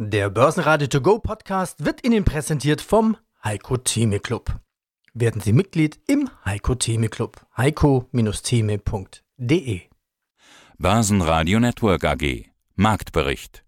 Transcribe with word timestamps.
Der 0.00 0.30
Börsenradio 0.30 0.86
To 0.86 1.00
Go 1.00 1.18
Podcast 1.18 1.84
wird 1.84 2.06
Ihnen 2.06 2.24
präsentiert 2.24 2.80
vom 2.80 3.16
Heiko 3.42 3.78
Theme 3.78 4.20
Club. 4.20 4.54
Werden 5.12 5.40
Sie 5.40 5.52
Mitglied 5.52 5.98
im 6.06 6.30
Heiko 6.44 6.76
Theme 6.76 7.08
Club. 7.08 7.44
heiko-theme.de 7.56 9.80
Börsenradio 10.78 11.58
Network 11.58 12.04
AG 12.04 12.44
Marktbericht 12.76 13.64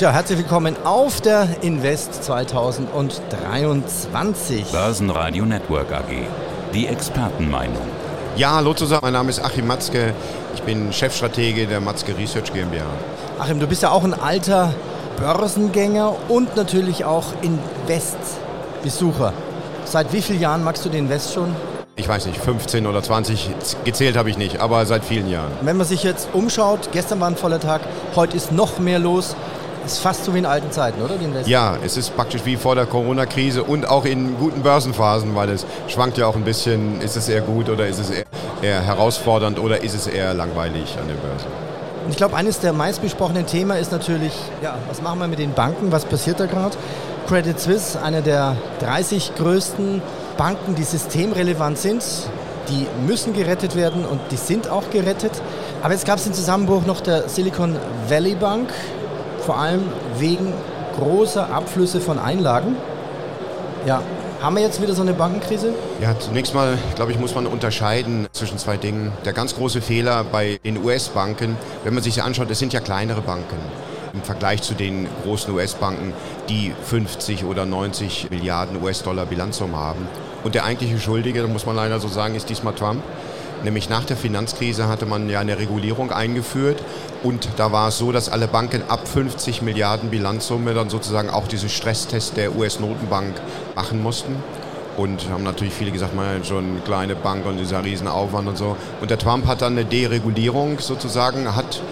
Ja, 0.00 0.10
herzlich 0.10 0.38
willkommen 0.38 0.76
auf 0.82 1.20
der 1.20 1.62
Invest 1.62 2.24
2023. 2.24 4.72
Börsenradio 4.72 5.44
Network 5.44 5.92
AG 5.92 6.10
Die 6.74 6.88
Expertenmeinung 6.88 7.86
Ja, 8.36 8.56
hallo 8.56 8.74
zusammen, 8.74 9.02
mein 9.02 9.12
Name 9.12 9.30
ist 9.30 9.38
Achim 9.44 9.68
Matzke. 9.68 10.12
Ich 10.56 10.62
bin 10.62 10.92
Chefstratege 10.92 11.68
der 11.68 11.80
Matzke 11.80 12.18
Research 12.18 12.52
GmbH. 12.52 12.84
Achim, 13.38 13.60
du 13.60 13.68
bist 13.68 13.82
ja 13.82 13.90
auch 13.90 14.02
ein 14.02 14.12
alter 14.12 14.74
Börsengänger 15.18 16.16
und 16.28 16.56
natürlich 16.56 17.04
auch 17.04 17.26
Invest-Besucher. 17.42 19.32
Seit 19.84 20.12
wie 20.12 20.20
vielen 20.20 20.40
Jahren 20.40 20.64
magst 20.64 20.84
du 20.84 20.88
den 20.88 21.04
Invest 21.04 21.32
schon? 21.32 21.54
Ich 21.94 22.08
weiß 22.08 22.26
nicht, 22.26 22.40
15 22.40 22.88
oder 22.88 23.04
20, 23.04 23.50
gezählt 23.84 24.16
habe 24.16 24.30
ich 24.30 24.36
nicht, 24.36 24.58
aber 24.58 24.84
seit 24.84 25.04
vielen 25.04 25.30
Jahren. 25.30 25.52
Wenn 25.60 25.76
man 25.76 25.86
sich 25.86 26.02
jetzt 26.02 26.28
umschaut, 26.32 26.88
gestern 26.90 27.20
war 27.20 27.28
ein 27.28 27.36
voller 27.36 27.60
Tag, 27.60 27.82
heute 28.16 28.36
ist 28.36 28.50
noch 28.50 28.80
mehr 28.80 28.98
los. 28.98 29.36
Ist 29.86 29.98
fast 29.98 30.24
so 30.24 30.32
wie 30.32 30.38
in 30.38 30.46
alten 30.46 30.70
Zeiten, 30.72 31.02
oder? 31.02 31.14
Ja, 31.44 31.76
es 31.84 31.96
ist 31.96 32.16
praktisch 32.16 32.44
wie 32.44 32.56
vor 32.56 32.74
der 32.74 32.86
Corona-Krise 32.86 33.62
und 33.62 33.86
auch 33.86 34.06
in 34.06 34.36
guten 34.38 34.62
Börsenphasen, 34.62 35.34
weil 35.36 35.50
es 35.50 35.66
schwankt 35.88 36.16
ja 36.16 36.26
auch 36.26 36.36
ein 36.36 36.44
bisschen, 36.44 37.00
ist 37.02 37.16
es 37.16 37.28
eher 37.28 37.42
gut 37.42 37.68
oder 37.68 37.86
ist 37.86 37.98
es 37.98 38.10
eher, 38.10 38.24
eher 38.62 38.80
herausfordernd 38.80 39.58
oder 39.58 39.82
ist 39.82 39.94
es 39.94 40.06
eher 40.06 40.32
langweilig 40.32 40.96
an 40.98 41.06
der 41.08 41.14
Börse. 41.14 41.46
Und 42.04 42.10
ich 42.10 42.16
glaube, 42.16 42.36
eines 42.36 42.60
der 42.60 42.72
meistbesprochenen 42.72 43.46
Themen 43.46 43.76
ist 43.78 43.92
natürlich, 43.92 44.32
ja, 44.62 44.76
was 44.88 45.02
machen 45.02 45.18
wir 45.20 45.28
mit 45.28 45.38
den 45.38 45.52
Banken, 45.52 45.92
was 45.92 46.04
passiert 46.04 46.40
da 46.40 46.46
gerade? 46.46 46.76
Credit 47.28 47.58
Suisse, 47.58 48.00
eine 48.02 48.22
der 48.22 48.56
30 48.80 49.34
größten 49.36 50.02
Banken, 50.36 50.74
die 50.74 50.84
systemrelevant 50.84 51.78
sind, 51.78 52.02
die 52.68 52.86
müssen 53.06 53.32
gerettet 53.34 53.76
werden 53.76 54.04
und 54.04 54.20
die 54.30 54.36
sind 54.36 54.68
auch 54.68 54.90
gerettet. 54.90 55.32
Aber 55.82 55.92
jetzt 55.92 56.06
gab 56.06 56.18
es 56.18 56.24
den 56.24 56.34
Zusammenbruch 56.34 56.84
noch 56.86 57.00
der 57.00 57.28
Silicon 57.28 57.76
Valley 58.08 58.34
Bank, 58.34 58.68
vor 59.44 59.58
allem 59.58 59.82
wegen 60.18 60.52
großer 60.98 61.52
Abflüsse 61.52 62.00
von 62.00 62.18
Einlagen. 62.18 62.76
Ja, 63.86 64.02
haben 64.40 64.56
wir 64.56 64.62
jetzt 64.62 64.80
wieder 64.80 64.94
so 64.94 65.02
eine 65.02 65.12
Bankenkrise? 65.12 65.74
Ja, 66.00 66.18
zunächst 66.18 66.54
mal, 66.54 66.78
glaube 66.96 67.12
ich, 67.12 67.18
muss 67.18 67.34
man 67.34 67.46
unterscheiden 67.46 68.26
zwischen 68.32 68.58
zwei 68.58 68.76
Dingen. 68.76 69.12
Der 69.24 69.32
ganz 69.32 69.54
große 69.54 69.80
Fehler 69.82 70.24
bei 70.24 70.58
den 70.64 70.82
US-Banken, 70.82 71.56
wenn 71.84 71.94
man 71.94 72.02
sich 72.02 72.22
anschaut, 72.22 72.50
es 72.50 72.58
sind 72.58 72.72
ja 72.72 72.80
kleinere 72.80 73.20
Banken 73.20 73.56
im 74.14 74.22
Vergleich 74.22 74.62
zu 74.62 74.74
den 74.74 75.08
großen 75.24 75.52
US-Banken, 75.52 76.14
die 76.48 76.72
50 76.84 77.44
oder 77.44 77.66
90 77.66 78.30
Milliarden 78.30 78.82
US-Dollar 78.82 79.26
Bilanzsumme 79.26 79.76
haben. 79.76 80.06
Und 80.44 80.54
der 80.54 80.64
eigentliche 80.64 81.00
Schuldige, 81.00 81.42
da 81.42 81.48
muss 81.48 81.66
man 81.66 81.76
leider 81.76 81.98
so 81.98 82.08
sagen, 82.08 82.34
ist 82.34 82.48
diesmal 82.48 82.74
Trump. 82.74 83.02
Nämlich 83.64 83.88
nach 83.88 84.04
der 84.04 84.18
Finanzkrise 84.18 84.88
hatte 84.88 85.06
man 85.06 85.28
ja 85.30 85.40
eine 85.40 85.58
Regulierung 85.58 86.12
eingeführt 86.12 86.82
und 87.22 87.48
da 87.56 87.72
war 87.72 87.88
es 87.88 87.96
so, 87.96 88.12
dass 88.12 88.28
alle 88.28 88.46
Banken 88.46 88.82
ab 88.88 89.08
50 89.08 89.62
Milliarden 89.62 90.10
Bilanzsumme 90.10 90.74
dann 90.74 90.90
sozusagen 90.90 91.30
auch 91.30 91.48
diesen 91.48 91.70
Stresstest 91.70 92.36
der 92.36 92.54
US-Notenbank 92.54 93.34
machen 93.74 94.02
mussten. 94.02 94.36
Und 94.98 95.28
haben 95.30 95.42
natürlich 95.42 95.74
viele 95.74 95.90
gesagt, 95.90 96.14
man 96.14 96.44
schon 96.44 96.64
eine 96.64 96.80
kleine 96.80 97.16
Bank 97.16 97.46
und 97.46 97.56
dieser 97.56 97.82
Riesenaufwand 97.82 98.46
und 98.46 98.58
so. 98.58 98.76
Und 99.00 99.10
der 99.10 99.18
Trump 99.18 99.46
hat 99.46 99.62
dann 99.62 99.72
eine 99.72 99.84
Deregulierung 99.84 100.78
sozusagen, 100.78 101.56
hat 101.56 101.82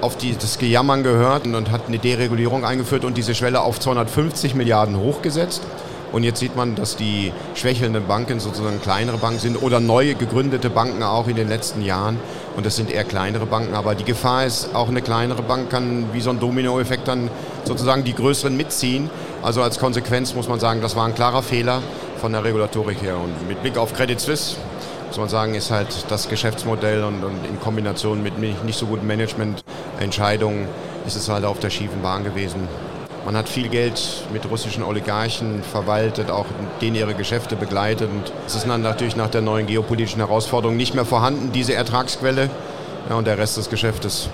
auf 0.00 0.16
die, 0.16 0.34
das 0.36 0.58
Gejammern 0.58 1.02
gehört 1.02 1.46
und 1.46 1.70
hat 1.70 1.88
eine 1.88 1.98
Deregulierung 1.98 2.64
eingeführt 2.64 3.04
und 3.04 3.16
diese 3.16 3.34
Schwelle 3.34 3.60
auf 3.60 3.80
250 3.80 4.54
Milliarden 4.54 4.96
hochgesetzt. 4.96 5.62
Und 6.12 6.22
jetzt 6.22 6.40
sieht 6.40 6.56
man, 6.56 6.74
dass 6.74 6.96
die 6.96 7.32
schwächelnden 7.54 8.06
Banken 8.06 8.40
sozusagen 8.40 8.80
kleinere 8.80 9.18
Banken 9.18 9.40
sind 9.40 9.62
oder 9.62 9.80
neu 9.80 10.14
gegründete 10.14 10.70
Banken 10.70 11.02
auch 11.02 11.28
in 11.28 11.36
den 11.36 11.48
letzten 11.48 11.82
Jahren. 11.82 12.18
Und 12.56 12.64
das 12.64 12.76
sind 12.76 12.90
eher 12.90 13.04
kleinere 13.04 13.46
Banken. 13.46 13.74
Aber 13.74 13.94
die 13.94 14.04
Gefahr 14.04 14.44
ist, 14.46 14.74
auch 14.74 14.88
eine 14.88 15.02
kleinere 15.02 15.42
Bank 15.42 15.70
kann 15.70 16.06
wie 16.12 16.20
so 16.20 16.30
ein 16.30 16.40
Dominoeffekt 16.40 17.08
dann 17.08 17.30
sozusagen 17.64 18.04
die 18.04 18.14
größeren 18.14 18.56
mitziehen. 18.56 19.10
Also 19.42 19.62
als 19.62 19.78
Konsequenz 19.78 20.34
muss 20.34 20.48
man 20.48 20.60
sagen, 20.60 20.80
das 20.80 20.96
war 20.96 21.06
ein 21.06 21.14
klarer 21.14 21.42
Fehler 21.42 21.82
von 22.20 22.32
der 22.32 22.44
Regulatorik 22.44 23.02
her. 23.02 23.16
Und 23.16 23.48
mit 23.48 23.60
Blick 23.62 23.76
auf 23.76 23.92
Credit 23.92 24.20
Suisse 24.20 24.56
muss 25.08 25.18
man 25.18 25.28
sagen, 25.28 25.54
ist 25.54 25.70
halt 25.70 25.88
das 26.08 26.28
Geschäftsmodell 26.28 27.04
und, 27.04 27.22
und 27.24 27.44
in 27.48 27.60
Kombination 27.60 28.22
mit 28.22 28.38
nicht 28.38 28.78
so 28.78 28.86
guten 28.86 29.06
Managemententscheidungen 29.06 30.66
ist 31.06 31.16
es 31.16 31.28
halt 31.28 31.44
auf 31.44 31.60
der 31.60 31.70
schiefen 31.70 32.02
Bahn 32.02 32.24
gewesen. 32.24 32.68
Man 33.26 33.36
hat 33.36 33.48
viel 33.48 33.68
Geld 33.68 34.24
mit 34.32 34.48
russischen 34.48 34.84
Oligarchen 34.84 35.64
verwaltet, 35.64 36.30
auch 36.30 36.46
denen 36.80 36.94
ihre 36.94 37.12
Geschäfte 37.12 37.56
begleitet. 37.56 38.08
Und 38.08 38.32
es 38.46 38.54
ist 38.54 38.68
dann 38.68 38.82
natürlich 38.82 39.16
nach 39.16 39.28
der 39.28 39.42
neuen 39.42 39.66
geopolitischen 39.66 40.20
Herausforderung 40.20 40.76
nicht 40.76 40.94
mehr 40.94 41.04
vorhanden, 41.04 41.50
diese 41.50 41.74
Ertragsquelle 41.74 42.48
ja, 43.10 43.16
und 43.16 43.26
der 43.26 43.36
Rest 43.36 43.56
des 43.56 43.68
Geschäftes. 43.68 44.30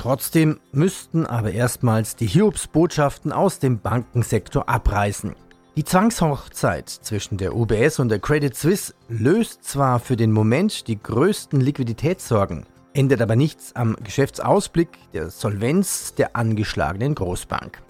Trotzdem 0.00 0.60
müssten 0.72 1.26
aber 1.26 1.52
erstmals 1.52 2.16
die 2.16 2.26
Hiobs-Botschaften 2.26 3.32
aus 3.32 3.58
dem 3.58 3.80
Bankensektor 3.80 4.66
abreißen. 4.66 5.34
Die 5.76 5.84
Zwangshochzeit 5.84 6.88
zwischen 6.88 7.36
der 7.36 7.54
UBS 7.54 7.98
und 7.98 8.08
der 8.08 8.18
Credit 8.18 8.56
Suisse 8.56 8.94
löst 9.10 9.62
zwar 9.62 10.00
für 10.00 10.16
den 10.16 10.32
Moment 10.32 10.88
die 10.88 10.98
größten 10.98 11.60
Liquiditätssorgen, 11.60 12.64
ändert 12.94 13.20
aber 13.20 13.36
nichts 13.36 13.76
am 13.76 13.94
Geschäftsausblick 14.02 14.88
der 15.12 15.28
Solvenz 15.28 16.14
der 16.14 16.34
angeschlagenen 16.34 17.14
Großbank. 17.14 17.82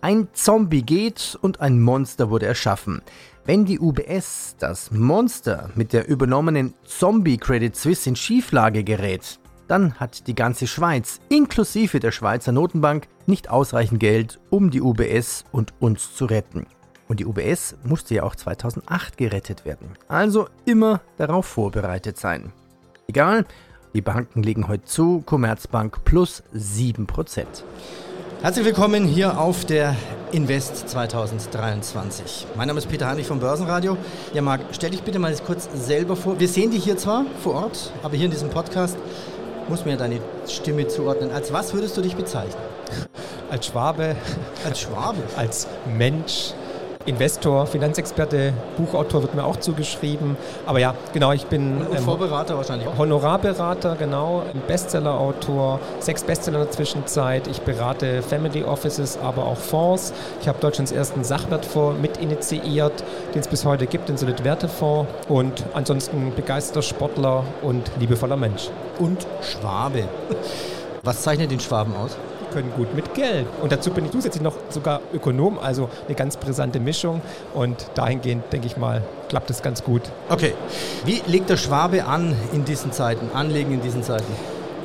Ein 0.00 0.28
Zombie 0.32 0.80
geht 0.80 1.38
und 1.42 1.60
ein 1.60 1.78
Monster 1.78 2.30
wurde 2.30 2.46
erschaffen. 2.46 3.02
Wenn 3.44 3.66
die 3.66 3.80
UBS, 3.80 4.56
das 4.58 4.90
Monster 4.90 5.68
mit 5.74 5.92
der 5.92 6.08
übernommenen 6.08 6.72
Zombie 6.86 7.36
Credit 7.36 7.76
Suisse 7.76 8.08
in 8.08 8.16
Schieflage 8.16 8.82
gerät, 8.82 9.38
dann 9.68 9.94
hat 9.94 10.26
die 10.26 10.34
ganze 10.34 10.66
Schweiz, 10.66 11.20
inklusive 11.28 12.00
der 12.00 12.12
Schweizer 12.12 12.52
Notenbank, 12.52 13.08
nicht 13.26 13.50
ausreichend 13.50 14.00
Geld, 14.00 14.40
um 14.50 14.70
die 14.70 14.80
UBS 14.80 15.44
und 15.52 15.72
uns 15.80 16.14
zu 16.14 16.26
retten. 16.26 16.66
Und 17.08 17.20
die 17.20 17.26
UBS 17.26 17.76
musste 17.84 18.14
ja 18.14 18.22
auch 18.22 18.34
2008 18.34 19.16
gerettet 19.16 19.64
werden. 19.64 19.90
Also 20.08 20.48
immer 20.64 21.00
darauf 21.16 21.46
vorbereitet 21.46 22.18
sein. 22.18 22.52
Egal, 23.06 23.44
die 23.94 24.00
Banken 24.00 24.42
legen 24.42 24.68
heute 24.68 24.84
zu, 24.84 25.22
Commerzbank 25.24 26.04
plus 26.04 26.42
7%. 26.54 27.44
Herzlich 28.42 28.66
willkommen 28.66 29.04
hier 29.06 29.38
auf 29.38 29.64
der 29.64 29.96
Invest 30.32 30.88
2023. 30.88 32.46
Mein 32.56 32.66
Name 32.66 32.78
ist 32.78 32.88
Peter 32.88 33.06
Heinrich 33.06 33.26
vom 33.26 33.40
Börsenradio. 33.40 33.96
Ja, 34.34 34.42
Marc, 34.42 34.60
stell 34.72 34.90
dich 34.90 35.02
bitte 35.02 35.18
mal 35.18 35.34
kurz 35.46 35.68
selber 35.74 36.16
vor. 36.16 36.38
Wir 36.38 36.48
sehen 36.48 36.70
dich 36.70 36.84
hier 36.84 36.96
zwar 36.96 37.24
vor 37.42 37.54
Ort, 37.54 37.92
aber 38.02 38.16
hier 38.16 38.26
in 38.26 38.32
diesem 38.32 38.50
Podcast 38.50 38.98
muss 39.68 39.84
mir 39.84 39.96
deine 39.96 40.20
Stimme 40.46 40.88
zuordnen. 40.88 41.30
Als 41.30 41.52
was 41.52 41.72
würdest 41.74 41.96
du 41.96 42.00
dich 42.00 42.16
bezeichnen? 42.16 42.62
Als 43.50 43.66
Schwabe. 43.66 44.16
Als 44.64 44.80
Schwabe? 44.80 45.22
als 45.36 45.66
Mensch. 45.86 46.54
Investor, 47.06 47.66
Finanzexperte, 47.66 48.52
Buchautor 48.76 49.22
wird 49.22 49.34
mir 49.34 49.44
auch 49.44 49.56
zugeschrieben. 49.56 50.36
Aber 50.66 50.78
ja, 50.78 50.94
genau, 51.12 51.32
ich 51.32 51.46
bin 51.46 51.78
Und, 51.78 51.88
und 51.90 52.00
Vorberater 52.00 52.56
wahrscheinlich 52.56 52.88
auch. 52.88 52.96
Honorarberater, 52.96 53.96
genau, 53.96 54.42
Bestsellerautor, 54.66 55.80
sechs 56.00 56.22
Bestseller 56.24 56.58
in 56.58 56.64
der 56.64 56.72
Zwischenzeit. 56.72 57.46
Ich 57.46 57.60
berate 57.60 58.22
Family 58.22 58.64
Offices, 58.64 59.18
aber 59.22 59.44
auch 59.44 59.58
Fonds. 59.58 60.12
Ich 60.40 60.48
habe 60.48 60.58
Deutschlands 60.60 60.92
ersten 60.92 61.24
Sachwertfonds 61.24 62.00
mit 62.00 62.16
initiiert, 62.16 63.04
den 63.34 63.40
es 63.40 63.48
bis 63.48 63.64
heute 63.64 63.86
gibt, 63.86 64.08
den 64.08 64.16
Solid 64.16 64.44
Wertefonds. 64.44 65.10
Und 65.28 65.64
ansonsten 65.74 66.32
begeisterter 66.34 66.82
Sportler 66.82 67.44
und 67.62 67.90
liebevoller 67.98 68.36
Mensch. 68.36 68.70
Und 68.98 69.26
Schwabe. 69.42 70.04
Was 71.02 71.22
zeichnet 71.22 71.50
den 71.50 71.60
Schwaben 71.60 71.94
aus? 71.96 72.16
Können 72.54 72.72
gut 72.76 72.94
mit 72.94 73.12
Geld. 73.14 73.46
Und 73.60 73.72
dazu 73.72 73.90
bin 73.90 74.04
ich 74.04 74.12
zusätzlich 74.12 74.42
noch 74.42 74.54
sogar 74.70 75.00
Ökonom, 75.12 75.58
also 75.58 75.90
eine 76.06 76.14
ganz 76.14 76.36
brisante 76.36 76.80
Mischung. 76.80 77.20
Und 77.52 77.90
dahingehend, 77.94 78.50
denke 78.52 78.68
ich 78.68 78.76
mal, 78.76 79.02
klappt 79.28 79.50
es 79.50 79.60
ganz 79.60 79.82
gut. 79.82 80.02
Okay. 80.28 80.54
Wie 81.04 81.20
legt 81.26 81.50
der 81.50 81.56
Schwabe 81.56 82.04
an 82.04 82.34
in 82.52 82.64
diesen 82.64 82.92
Zeiten, 82.92 83.30
anlegen 83.34 83.72
in 83.72 83.82
diesen 83.82 84.02
Zeiten? 84.02 84.32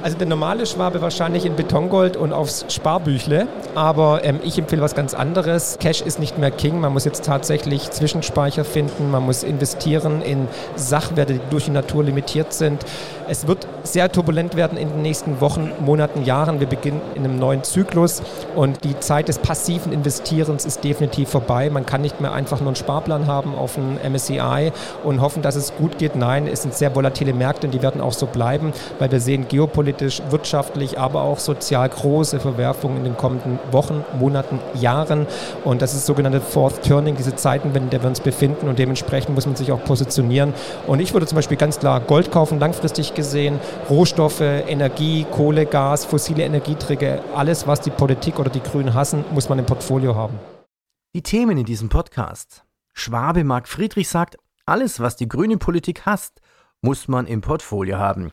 Also 0.01 0.17
der 0.17 0.27
normale 0.27 0.65
Schwabe 0.65 1.01
wahrscheinlich 1.01 1.45
in 1.45 1.57
Betongold 1.57 2.15
und 2.15 2.31
aufs 2.31 2.65
Sparbüchle, 2.69 3.47
aber 3.75 4.23
ähm, 4.23 4.39
ich 4.43 4.57
empfehle 4.57 4.81
was 4.81 4.95
ganz 4.95 5.13
anderes. 5.13 5.77
Cash 5.77 6.01
ist 6.01 6.19
nicht 6.19 6.37
mehr 6.37 6.51
King, 6.51 6.79
man 6.79 6.93
muss 6.93 7.03
jetzt 7.03 7.25
tatsächlich 7.25 7.91
Zwischenspeicher 7.91 8.63
finden, 8.63 9.11
man 9.11 9.25
muss 9.25 9.43
investieren 9.43 10.21
in 10.21 10.47
Sachwerte, 10.77 11.33
die 11.33 11.41
durch 11.49 11.65
die 11.65 11.71
Natur 11.71 12.05
limitiert 12.05 12.53
sind. 12.53 12.85
Es 13.27 13.45
wird 13.45 13.67
sehr 13.83 14.09
turbulent 14.11 14.55
werden 14.55 14.77
in 14.77 14.87
den 14.87 15.01
nächsten 15.01 15.41
Wochen, 15.41 15.71
Monaten, 15.81 16.23
Jahren. 16.23 16.61
Wir 16.61 16.67
beginnen 16.67 17.01
in 17.15 17.25
einem 17.25 17.37
neuen 17.37 17.63
Zyklus 17.63 18.21
und 18.55 18.83
die 18.85 18.97
Zeit 18.99 19.27
des 19.27 19.37
passiven 19.37 19.91
Investierens 19.91 20.65
ist 20.65 20.83
definitiv 20.83 21.29
vorbei. 21.29 21.69
Man 21.69 21.85
kann 21.85 22.01
nicht 22.01 22.21
mehr 22.21 22.31
einfach 22.31 22.59
nur 22.59 22.69
einen 22.69 22.75
Sparplan 22.77 23.27
haben 23.27 23.53
auf 23.53 23.77
ein 23.77 23.99
MSCI 24.09 24.71
und 25.03 25.19
hoffen, 25.19 25.41
dass 25.41 25.55
es 25.55 25.75
gut 25.75 25.97
geht. 25.97 26.15
Nein, 26.15 26.47
es 26.47 26.61
sind 26.61 26.73
sehr 26.73 26.95
volatile 26.95 27.33
Märkte 27.33 27.67
und 27.67 27.73
die 27.73 27.81
werden 27.81 27.99
auch 27.99 28.13
so 28.13 28.25
bleiben, 28.25 28.71
weil 28.97 29.11
wir 29.11 29.19
sehen 29.19 29.47
geopolitisch, 29.47 29.88
wirtschaftlich, 29.93 30.99
aber 30.99 31.21
auch 31.21 31.39
sozial 31.39 31.87
große 31.89 32.39
Verwerfungen 32.39 32.97
in 32.97 33.03
den 33.03 33.17
kommenden 33.17 33.59
Wochen, 33.71 34.03
Monaten, 34.17 34.59
Jahren. 34.75 35.27
Und 35.63 35.81
das 35.81 35.93
ist 35.93 36.05
sogenannte 36.05 36.41
Fourth 36.41 36.83
Turning, 36.83 37.15
diese 37.15 37.35
Zeiten, 37.35 37.75
in 37.75 37.89
der 37.89 38.01
wir 38.01 38.09
uns 38.09 38.19
befinden. 38.19 38.67
Und 38.67 38.79
dementsprechend 38.79 39.35
muss 39.35 39.45
man 39.45 39.55
sich 39.55 39.71
auch 39.71 39.83
positionieren. 39.83 40.53
Und 40.87 40.99
ich 40.99 41.13
würde 41.13 41.25
zum 41.25 41.35
Beispiel 41.35 41.57
ganz 41.57 41.79
klar 41.79 41.99
Gold 41.99 42.31
kaufen, 42.31 42.59
langfristig 42.59 43.13
gesehen, 43.13 43.59
Rohstoffe, 43.89 44.41
Energie, 44.41 45.25
Kohle, 45.31 45.65
Gas, 45.65 46.05
fossile 46.05 46.43
Energieträger, 46.43 47.21
alles, 47.35 47.67
was 47.67 47.81
die 47.81 47.91
Politik 47.91 48.39
oder 48.39 48.49
die 48.49 48.63
Grünen 48.63 48.93
hassen, 48.93 49.25
muss 49.31 49.49
man 49.49 49.59
im 49.59 49.65
Portfolio 49.65 50.15
haben. 50.15 50.39
Die 51.15 51.23
Themen 51.23 51.57
in 51.57 51.65
diesem 51.65 51.89
Podcast. 51.89 52.63
Schwabe 52.93 53.43
Marc 53.43 53.67
Friedrich 53.67 54.09
sagt, 54.09 54.37
alles, 54.65 54.99
was 54.99 55.15
die 55.15 55.27
grüne 55.27 55.57
Politik 55.57 56.05
hasst, 56.05 56.41
muss 56.81 57.07
man 57.07 57.25
im 57.25 57.41
Portfolio 57.41 57.97
haben. 57.97 58.31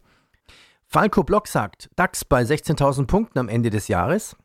Falco 0.88 1.24
Block 1.24 1.48
sagt, 1.48 1.90
DAX 1.96 2.24
bei 2.24 2.42
16.000 2.42 3.06
Punkten 3.06 3.38
am 3.38 3.48
Ende 3.48 3.70
des 3.70 3.88
Jahres. 3.88 4.36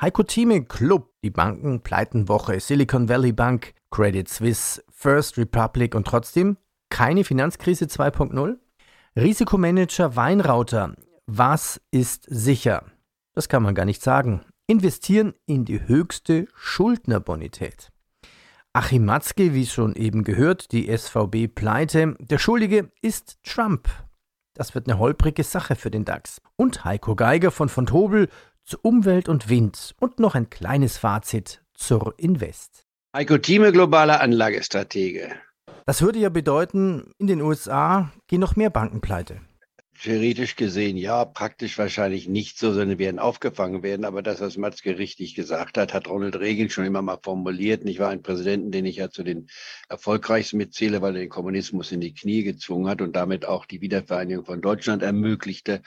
Heiko 0.00 0.24
Thieme 0.24 0.64
Club, 0.64 1.12
die 1.22 1.30
Banken, 1.30 1.82
Pleitenwoche, 1.82 2.58
Silicon 2.58 3.08
Valley 3.08 3.32
Bank, 3.32 3.74
Credit 3.90 4.28
Suisse, 4.28 4.82
First 4.90 5.38
Republic 5.38 5.94
und 5.94 6.06
trotzdem 6.06 6.56
keine 6.90 7.24
Finanzkrise 7.24 7.84
2.0. 7.86 8.56
Risikomanager 9.16 10.16
Weinrauter, 10.16 10.94
was 11.26 11.80
ist 11.92 12.26
sicher? 12.28 12.84
Das 13.34 13.48
kann 13.48 13.62
man 13.62 13.74
gar 13.74 13.84
nicht 13.84 14.02
sagen. 14.02 14.44
Investieren 14.66 15.34
in 15.46 15.64
die 15.64 15.86
höchste 15.86 16.46
Schuldnerbonität. 16.54 17.92
Achim 18.72 19.04
Matzke, 19.04 19.54
wie 19.54 19.66
schon 19.66 19.94
eben 19.94 20.24
gehört, 20.24 20.72
die 20.72 20.94
SVB 20.94 21.54
pleite. 21.54 22.16
Der 22.18 22.38
Schuldige 22.38 22.90
ist 23.00 23.38
Trump. 23.44 23.88
Das 24.54 24.74
wird 24.74 24.88
eine 24.88 24.98
holprige 24.98 25.42
Sache 25.42 25.74
für 25.74 25.90
den 25.90 26.04
DAX. 26.04 26.40
Und 26.56 26.84
Heiko 26.84 27.16
Geiger 27.16 27.50
von 27.50 27.68
von 27.68 27.86
Tobel 27.86 28.28
zu 28.64 28.78
Umwelt 28.80 29.28
und 29.28 29.48
Wind 29.48 29.94
und 29.98 30.20
noch 30.20 30.36
ein 30.36 30.48
kleines 30.48 30.96
Fazit 30.96 31.62
zur 31.74 32.14
Invest. 32.18 32.86
Heiko 33.14 33.36
Thieme, 33.36 33.72
globaler 33.72 34.20
Anlagestratege. 34.20 35.30
Das 35.86 36.02
würde 36.02 36.20
ja 36.20 36.28
bedeuten, 36.28 37.12
in 37.18 37.26
den 37.26 37.42
USA 37.42 38.10
gehen 38.28 38.40
noch 38.40 38.56
mehr 38.56 38.70
Banken 38.70 39.00
pleite. 39.00 39.40
Theoretisch 40.00 40.56
gesehen 40.56 40.96
ja, 40.96 41.24
praktisch 41.24 41.78
wahrscheinlich 41.78 42.28
nicht 42.28 42.58
so, 42.58 42.72
sondern 42.72 42.98
werden 42.98 43.18
aufgefangen 43.18 43.82
werden. 43.82 44.04
Aber 44.04 44.22
das, 44.22 44.40
was 44.40 44.56
Matzke 44.56 44.98
richtig 44.98 45.34
gesagt 45.34 45.78
hat, 45.78 45.94
hat 45.94 46.08
Ronald 46.08 46.36
Reagan 46.36 46.68
schon 46.68 46.84
immer 46.84 47.00
mal 47.00 47.18
formuliert. 47.22 47.84
Ich 47.84 48.00
war 48.00 48.10
ein 48.10 48.22
Präsidenten, 48.22 48.72
den 48.72 48.86
ich 48.86 48.96
ja 48.96 49.08
zu 49.08 49.22
den 49.22 49.48
erfolgreichsten 49.88 50.56
mitzähle, 50.56 51.00
weil 51.00 51.14
er 51.14 51.20
den 51.20 51.28
Kommunismus 51.28 51.92
in 51.92 52.00
die 52.00 52.12
Knie 52.12 52.42
gezwungen 52.42 52.88
hat 52.88 53.02
und 53.02 53.14
damit 53.14 53.46
auch 53.46 53.66
die 53.66 53.80
Wiedervereinigung 53.80 54.44
von 54.44 54.60
Deutschland 54.60 55.02
ermöglichte 55.02 55.80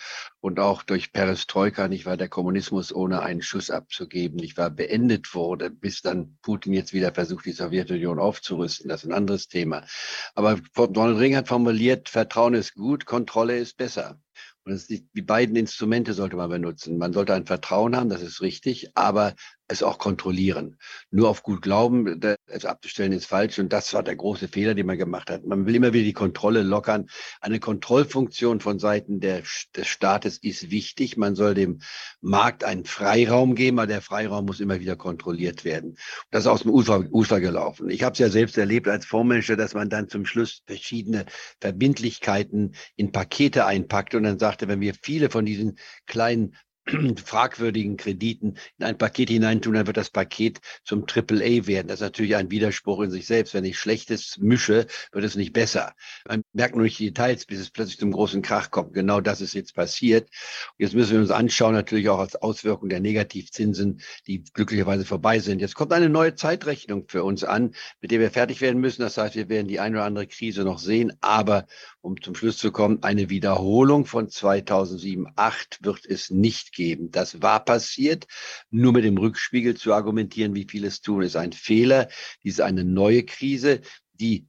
und 0.48 0.60
auch 0.60 0.82
durch 0.82 1.12
Perestroika, 1.12 1.90
nicht 1.90 2.06
war 2.06 2.16
der 2.16 2.30
Kommunismus 2.30 2.96
ohne 2.96 3.22
einen 3.22 3.42
Schuss 3.42 3.70
abzugeben, 3.70 4.38
nicht 4.38 4.56
war 4.56 4.70
beendet 4.70 5.36
wurde, 5.36 5.70
bis 5.70 6.02
dann 6.02 6.38
Putin 6.42 6.72
jetzt 6.72 6.94
wieder 6.94 7.14
versucht, 7.14 7.46
die 7.46 7.52
Sowjetunion 7.52 8.18
aufzurüsten. 8.18 8.88
Das 8.88 9.04
ist 9.04 9.10
ein 9.10 9.14
anderes 9.14 9.50
Thema. 9.50 9.84
Aber 10.36 10.58
Ronald 10.78 11.20
Reagan 11.20 11.40
hat 11.40 11.48
formuliert, 11.50 12.08
Vertrauen 12.08 12.54
ist 12.54 12.76
gut, 12.76 13.06
Kontrolle 13.06 13.58
ist 13.58 13.76
besser. 13.76 14.22
Und 14.64 14.90
die 14.90 15.22
beiden 15.22 15.58
Instrumente 15.58 16.14
sollte 16.14 16.38
man 16.38 16.50
benutzen. 16.50 16.98
Man 16.98 17.12
sollte 17.12 17.34
ein 17.34 17.46
Vertrauen 17.46 17.96
haben, 17.96 18.10
das 18.10 18.22
ist 18.22 18.42
richtig, 18.42 18.92
aber 18.96 19.34
es 19.68 19.84
auch 19.84 19.98
kontrollieren. 19.98 20.78
Nur 21.12 21.30
auf 21.30 21.44
gut 21.44 21.62
Glauben, 21.62 22.20
es 22.48 22.66
abzustellen, 22.66 23.12
ist 23.12 23.26
falsch. 23.26 23.60
Und 23.60 23.74
das 23.74 23.94
war 23.94 24.04
der 24.04 24.16
große 24.16 24.48
Fehler, 24.48 24.74
den 24.76 24.86
man 24.86 24.98
gemacht 24.98 25.30
hat. 25.30 25.46
Man 25.46 25.66
will 25.66 25.76
immer 25.76 25.94
wieder 25.94 26.06
die 26.06 26.14
Kontrolle 26.14 26.64
lockern. 26.64 27.08
Eine 27.42 27.60
Kontrollfunktion 27.60 28.60
von 28.60 28.80
Seiten 28.80 29.20
der, 29.20 29.44
des 29.76 29.88
Staates 29.88 30.38
ist 30.38 30.72
wichtig. 30.72 31.18
Man 31.18 31.36
soll 31.36 31.54
dem 31.54 31.80
Markt 32.22 32.64
einen 32.64 32.86
Freiraum 32.86 33.56
geben, 33.56 33.80
aber 33.80 33.88
der 33.88 34.02
Freiraum 34.02 34.46
muss 34.46 34.60
immer 34.60 34.80
wieder 34.80 34.96
kontrolliert 34.96 35.66
werden. 35.66 35.98
Das 36.32 36.44
ist 36.44 36.48
aus 36.48 36.62
dem 36.62 36.72
Ufer, 36.72 37.06
Ufer 37.12 37.40
gelaufen. 37.42 37.90
Ich 37.90 38.04
habe 38.04 38.14
es 38.14 38.20
ja 38.20 38.30
selbst 38.30 38.58
erlebt 38.58 38.88
als 38.88 39.06
Fondsmanager, 39.06 39.58
dass 39.58 39.74
man 39.74 39.90
dann 39.90 40.08
zum 40.08 40.26
Schluss 40.26 40.62
verschiedene 40.66 41.26
Verbindlichkeiten 41.60 42.76
in 42.96 43.12
Pakete 43.12 43.66
einpackt 43.66 44.16
und 44.16 44.24
dann 44.24 44.40
sagte, 44.40 44.68
wenn 44.68 44.80
wir 44.80 44.94
viele 44.94 45.30
von 45.30 45.46
diesen 45.46 45.78
kleinen 46.06 46.56
fragwürdigen 47.26 47.98
Krediten 47.98 48.58
in 48.78 48.86
ein 48.86 48.98
Paket 48.98 49.30
hineintun, 49.30 49.74
dann 49.74 49.88
wird 49.88 49.98
das 49.98 50.10
Paket 50.10 50.60
zum 50.84 51.06
AAA 51.06 51.68
werden. 51.68 51.88
Das 51.88 51.96
ist 51.96 52.02
natürlich 52.02 52.36
ein 52.36 52.52
Widerspruch 52.52 53.02
in 53.02 53.12
sich 53.12 53.26
selbst. 53.28 53.54
Wenn 53.54 53.66
ich 53.66 53.78
Schlechtes 53.78 54.38
mische, 54.38 54.88
wird 55.12 55.26
es 55.26 55.36
nicht 55.36 55.54
besser. 55.54 55.94
Man 56.28 56.44
merkt 56.54 56.76
nur 56.76 56.84
nicht 56.84 57.00
die 57.00 57.08
Details, 57.08 57.46
bis 57.46 57.60
es 57.60 57.70
plötzlich 57.70 58.00
zum 58.00 58.12
großen 58.12 58.42
Krach 58.42 58.72
kommt. 58.72 58.94
Genau 58.94 59.22
das 59.22 59.42
ist 59.42 59.54
jetzt 59.54 59.76
passiert. 59.76 60.30
Jetzt 60.78 60.94
müssen 60.94 61.14
wir 61.14 61.20
uns 61.20 61.32
anschauen, 61.32 61.74
natürlich 61.74 62.10
auch 62.10 62.20
als 62.20 62.36
Auswirkung 62.36 62.90
der 62.90 63.00
Negativzinsen, 63.00 64.02
die 64.28 64.44
glücklicherweise 64.44 65.06
vorbei 65.06 65.40
sind. 65.40 65.60
Jetzt 65.60 65.76
kommt 65.76 65.94
eine 65.94 66.10
neue 66.10 66.36
Zeitrechnung 66.36 67.06
für 67.08 67.24
uns 67.24 67.44
an, 67.44 67.74
mit 68.02 68.12
der 68.12 68.20
wir 68.20 68.32
fertig 68.32 68.62
werden 68.62 68.80
müssen. 68.80 69.02
Das 69.02 69.18
heißt, 69.18 69.36
wir 69.36 69.50
werden 69.50 69.68
die 69.68 69.80
eine 69.80 69.98
oder 69.98 70.06
andere 70.06 70.28
Krise 70.28 70.64
noch 70.64 70.80
sehen, 70.80 71.14
aber 71.22 71.68
um 72.02 72.22
zum 72.22 72.36
Schluss 72.36 72.58
zu 72.58 72.72
kommen, 72.72 73.04
eine 73.04 73.30
Wiederholung 73.30 74.06
von 74.06 74.30
2007, 74.30 75.28
8 75.36 75.80
wird 75.82 76.06
es 76.06 76.30
nicht 76.30 76.72
geben. 76.78 77.12
Das 77.12 77.42
war 77.42 77.66
passiert. 77.66 78.28
Nur 78.70 78.94
mit 78.94 79.04
dem 79.04 79.18
Rückspiegel 79.18 79.76
zu 79.76 79.94
argumentieren, 79.94 80.56
wie 80.56 80.68
vieles 80.70 81.02
tun, 81.02 81.24
ist 81.24 81.36
ein 81.36 81.52
Fehler. 81.52 82.08
Dies 82.44 82.54
ist 82.54 82.62
eine 82.62 82.86
neue 82.86 83.24
Krise, 83.24 83.82
die 84.14 84.48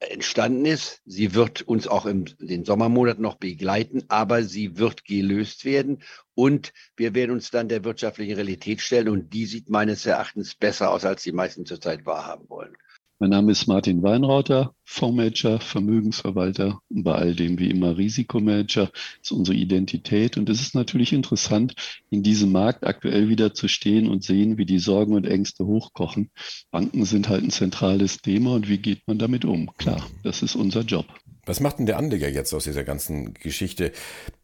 entstanden 0.00 0.64
ist. 0.64 1.02
Sie 1.04 1.34
wird 1.34 1.62
uns 1.62 1.86
auch 1.86 2.06
in 2.06 2.24
den 2.40 2.64
Sommermonaten 2.64 3.22
noch 3.22 3.36
begleiten, 3.36 4.04
aber 4.08 4.42
sie 4.42 4.78
wird 4.78 5.04
gelöst 5.04 5.64
werden 5.64 6.02
und 6.34 6.72
wir 6.96 7.14
werden 7.14 7.32
uns 7.32 7.50
dann 7.50 7.68
der 7.68 7.84
wirtschaftlichen 7.84 8.34
Realität 8.34 8.80
stellen 8.80 9.08
und 9.08 9.34
die 9.34 9.46
sieht 9.46 9.68
meines 9.68 10.06
Erachtens 10.06 10.54
besser 10.54 10.90
aus, 10.90 11.04
als 11.04 11.22
die 11.22 11.32
meisten 11.32 11.66
zurzeit 11.66 12.06
wahrhaben 12.06 12.48
wollen. 12.48 12.76
Mein 13.18 13.30
Name 13.30 13.52
ist 13.52 13.66
Martin 13.66 14.02
Weinrauter, 14.02 14.74
Fondsmanager, 14.84 15.58
Vermögensverwalter 15.58 16.80
und 16.90 17.02
bei 17.02 17.14
all 17.14 17.34
dem 17.34 17.58
wie 17.58 17.70
immer 17.70 17.96
Risikomanager 17.96 18.90
ist 19.22 19.32
unsere 19.32 19.56
Identität. 19.56 20.36
Und 20.36 20.50
es 20.50 20.60
ist 20.60 20.74
natürlich 20.74 21.14
interessant, 21.14 21.74
in 22.10 22.22
diesem 22.22 22.52
Markt 22.52 22.84
aktuell 22.86 23.30
wieder 23.30 23.54
zu 23.54 23.68
stehen 23.68 24.06
und 24.06 24.22
sehen, 24.22 24.58
wie 24.58 24.66
die 24.66 24.78
Sorgen 24.78 25.14
und 25.14 25.26
Ängste 25.26 25.64
hochkochen. 25.64 26.30
Banken 26.70 27.06
sind 27.06 27.30
halt 27.30 27.42
ein 27.42 27.50
zentrales 27.50 28.18
Thema 28.18 28.52
und 28.52 28.68
wie 28.68 28.78
geht 28.78 29.00
man 29.06 29.18
damit 29.18 29.46
um? 29.46 29.74
Klar, 29.78 30.06
das 30.22 30.42
ist 30.42 30.54
unser 30.54 30.82
Job. 30.82 31.06
Was 31.46 31.60
macht 31.60 31.78
denn 31.78 31.86
der 31.86 31.96
Anleger 31.96 32.28
jetzt 32.28 32.52
aus 32.52 32.64
dieser 32.64 32.82
ganzen 32.82 33.32
Geschichte? 33.34 33.92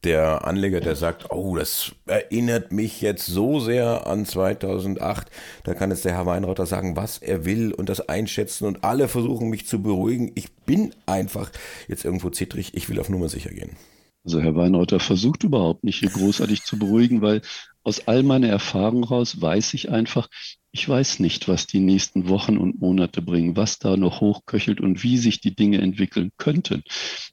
Der 0.04 0.47
Anleger, 0.47 0.80
der 0.80 0.94
sagt, 0.94 1.32
oh, 1.32 1.56
das 1.56 1.92
erinnert 2.06 2.71
mich 2.71 3.00
jetzt 3.00 3.26
so 3.26 3.59
sehr 3.59 4.06
an 4.06 4.25
2008. 4.25 5.28
Da 5.64 5.75
kann 5.75 5.90
jetzt 5.90 6.04
der 6.04 6.14
Herr 6.14 6.26
Weinrauter 6.26 6.64
sagen, 6.64 6.94
was 6.94 7.18
er 7.18 7.44
will 7.44 7.73
und 7.73 7.88
das 7.88 8.09
einschätzen 8.09 8.66
und 8.66 8.85
alle 8.85 9.09
versuchen 9.09 9.50
mich 9.50 9.66
zu 9.66 9.82
beruhigen. 9.82 10.30
Ich 10.37 10.52
bin 10.64 10.94
einfach 11.04 11.50
jetzt 11.88 12.04
irgendwo 12.04 12.30
zittrig. 12.30 12.75
Ich 12.75 12.88
will 12.88 13.00
auf 13.00 13.09
Nummer 13.09 13.28
sicher 13.28 13.50
gehen. 13.50 13.76
Also 14.25 14.40
Herr 14.40 14.54
Weinrauter 14.54 15.00
versucht 15.00 15.42
überhaupt 15.42 15.82
nicht 15.82 15.99
hier 15.99 16.11
großartig 16.11 16.62
zu 16.62 16.78
beruhigen, 16.78 17.21
weil 17.21 17.42
aus 17.82 18.06
all 18.06 18.23
meiner 18.23 18.49
Erfahrung 18.49 19.02
raus 19.02 19.40
weiß 19.40 19.75
ich 19.75 19.90
einfach, 19.90 20.28
Ich 20.75 20.88
weiß 20.88 21.19
nicht, 21.19 21.49
was 21.49 21.67
die 21.67 21.81
nächsten 21.81 22.31
Wochen 22.31 22.57
und 22.57 22.81
Monate 22.81 23.21
bringen, 23.21 23.57
was 23.57 23.79
da 23.79 23.99
noch 23.99 24.23
hochköchelt 24.23 24.81
und 24.81 25.02
wie 25.02 25.19
sich 25.19 25.38
die 25.43 25.55
Dinge 25.55 25.83
entwickeln 25.83 26.33
könnten. 26.38 26.83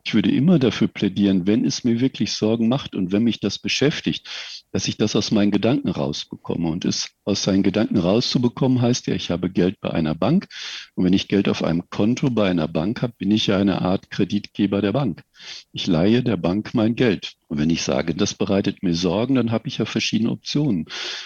Ich 0.03 0.13
würde 0.13 0.29
immer 0.29 0.60
dafür 0.60 0.89
plädieren, 0.89 1.48
wenn 1.48 1.63
es 1.63 1.86
mir 1.86 2.01
wirklich 2.01 2.34
Sorgen 2.34 2.67
macht 2.67 2.96
und 2.96 3.13
wenn 3.13 3.24
mich 3.24 3.39
das 3.39 3.58
beschäftigt, 3.58 4.27
dass 4.74 4.89
ich 4.89 4.98
das 4.98 5.15
aus 5.15 5.31
meinen 5.31 5.51
Gedanken 5.51 5.88
rausbekomme. 5.88 6.67
Und 6.67 6.84
es 6.84 7.12
aus 7.24 7.41
seinen 7.41 7.63
Gedanken 7.63 7.98
rauszubekommen 7.98 8.81
heißt 8.81 9.08
ja, 9.08 9.15
ich 9.15 9.31
habe 9.31 9.50
Geld 9.50 9.79
bei 9.79 9.91
einer 9.91 10.15
Bank. 10.15 10.50
Und 10.96 11.05
wenn 11.05 11.13
ich 11.13 11.29
Geld 11.29 11.48
auf 11.48 11.63
einem 11.63 11.89
Konto 11.89 12.29
bei 12.29 12.50
einer 12.50 12.67
Bank 12.67 13.01
habe, 13.01 13.13
bin 13.17 13.31
ich 13.31 13.48
ja 13.48 13.58
eine 13.58 13.81
Art 13.81 14.12
Kreditgeber 14.12 14.81
der 14.81 14.91
Bank. 14.91 15.24
Ich 15.72 15.88
leihe 15.88 16.24
der 16.24 16.36
Bank 16.36 16.74
mein 16.74 16.96
Geld. 16.96 17.38
Und 17.50 17.58
wenn 17.58 17.72
ich 17.72 17.82
sage, 17.82 18.13
das 18.13 18.36
bereitet 18.36 18.84
mir 18.84 18.94
Sorgen, 18.94 19.36
dann 19.36 19.51
habe 19.51 19.68
ich 19.68 19.79
ja 19.79 19.86
verschiedene 19.86 20.29
Optionen. 20.29 20.86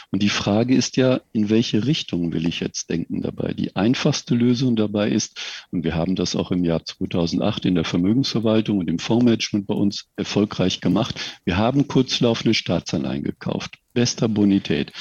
Und 0.10 0.24
die 0.24 0.30
Frage 0.30 0.74
ist 0.74 0.96
ja, 0.96 1.20
in 1.34 1.50
welche 1.50 1.86
Richtung 1.86 2.32
will 2.32 2.48
ich 2.48 2.62
jetzt 2.62 2.90
denken 2.90 3.22
dabei? 3.22 3.54
Die 3.54 3.76
einfachste 3.76 4.34
Lösung 4.34 4.78
dabei 4.78 5.10
ist, 5.10 5.68
und 5.72 5.84
wir 5.84 5.96
haben 5.96 6.16
das 6.16 6.38
auch 6.38 6.52
im 6.52 6.64
Jahr 6.64 6.86
2008 6.86 7.66
in 7.66 7.76
der 7.76 7.84
Vermögensverwaltung 7.84 8.78
und 8.78 8.90
im 8.90 9.00
Fondsmanagement 9.00 9.68
bei 9.68 9.76
uns 9.76 10.06
erfolgreich 10.16 10.80
gemacht. 10.80 11.20
Wir 11.44 11.58
haben 11.58 11.90
kurzlaufende 11.90 12.54
Staatsanleihen 12.54 13.24
gekauft. 13.24 13.83
Bester 13.94 14.28
Bonität. 14.28 14.92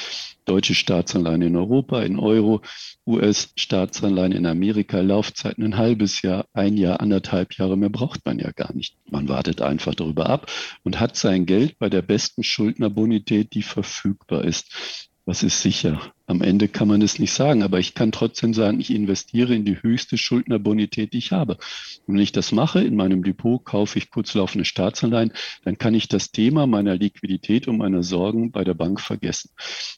Deutsche 0.45 0.75
Staatsanleihen 0.75 1.43
in 1.43 1.57
Europa, 1.57 2.03
in 2.03 2.19
Euro, 2.19 2.63
US-Staatsanleihen 3.07 4.33
in 4.33 4.47
Amerika, 4.47 5.01
Laufzeiten 5.01 5.63
ein 5.65 5.77
halbes 5.77 6.23
Jahr, 6.23 6.47
ein 6.53 6.77
Jahr, 6.77 7.01
anderthalb 7.01 7.55
Jahre. 7.55 7.77
Mehr 7.77 7.91
braucht 7.91 8.27
man 8.27 8.39
ja 8.41 8.51
gar 8.51 8.75
nicht. 8.75 8.97
Man 9.09 9.29
wartet 9.29 9.63
einfach 9.63 9.95
darüber 9.95 10.29
ab 10.29 10.51
und 10.83 10.99
hat 10.99 11.17
sein 11.17 11.47
Geld 11.47 11.79
bei 11.79 11.89
der 11.89 12.03
besten 12.03 12.43
Schuldnerbonität, 12.43 13.55
die 13.55 13.63
verfügbar 13.63 14.45
ist 14.45 15.11
was 15.25 15.45
ist 15.45 15.63
sicher? 15.63 16.13
Am 16.27 16.43
Ende 16.43 16.67
kann 16.67 16.89
man 16.89 17.01
es 17.01 17.19
nicht 17.19 17.33
sagen, 17.33 17.63
aber 17.63 17.79
ich 17.79 17.95
kann 17.95 18.11
trotzdem 18.11 18.55
sagen, 18.55 18.81
ich 18.81 18.93
investiere 18.93 19.55
in 19.55 19.65
die 19.65 19.81
höchste 19.81 20.19
Schuldnerbonität, 20.19 21.13
die 21.13 21.19
ich 21.19 21.31
habe. 21.31 21.59
Und 22.07 22.15
wenn 22.15 22.23
ich 22.23 22.33
das 22.33 22.51
mache, 22.51 22.83
in 22.83 22.97
meinem 22.97 23.23
Depot 23.23 23.65
kaufe 23.65 23.99
ich 23.99 24.11
kurzlaufende 24.11 24.65
Staatsanleihen, 24.65 25.33
dann 25.65 25.79
kann 25.79 25.95
ich 25.95 26.09
das 26.09 26.33
Thema 26.33 26.67
meiner 26.67 26.97
Liquidität 26.97 27.69
und 27.69 27.79
meiner 27.79 28.03
Sorgen 28.03 28.51
bei 28.51 28.65
der 28.65 28.75
Bank 28.75 29.01
vergessen. 29.01 29.51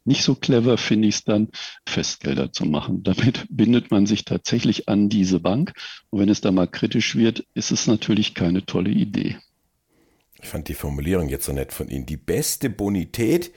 Nicht 0.04 0.25
so 0.25 0.35
clever 0.35 0.76
finde 0.76 1.09
ich 1.09 1.14
es 1.16 1.25
dann, 1.25 1.49
Festgelder 1.87 2.52
zu 2.52 2.66
machen. 2.66 3.02
Damit 3.02 3.47
bindet 3.50 3.90
man 3.90 4.07
sich 4.07 4.26
tatsächlich 4.26 4.88
an 4.88 5.09
diese 5.09 5.40
Bank. 5.40 5.73
Und 6.11 6.21
wenn 6.21 6.28
es 6.28 6.43
da 6.43 6.52
mal 6.52 6.66
kritisch 6.66 7.16
wird, 7.16 7.47
ist 7.54 7.71
es 7.71 7.87
natürlich 7.87 8.35
keine 8.35 8.66
tolle 8.66 8.90
Idee. 8.90 9.38
Ich 10.43 10.50
fand 10.50 10.69
die 10.69 10.75
Formulierung 10.75 11.31
jetzt 11.31 11.47
so 11.47 11.52
nett 11.52 11.73
von 11.73 11.88
Ihnen. 11.88 12.04
Die 12.04 12.19
beste 12.19 12.69
Bonität, 12.69 13.50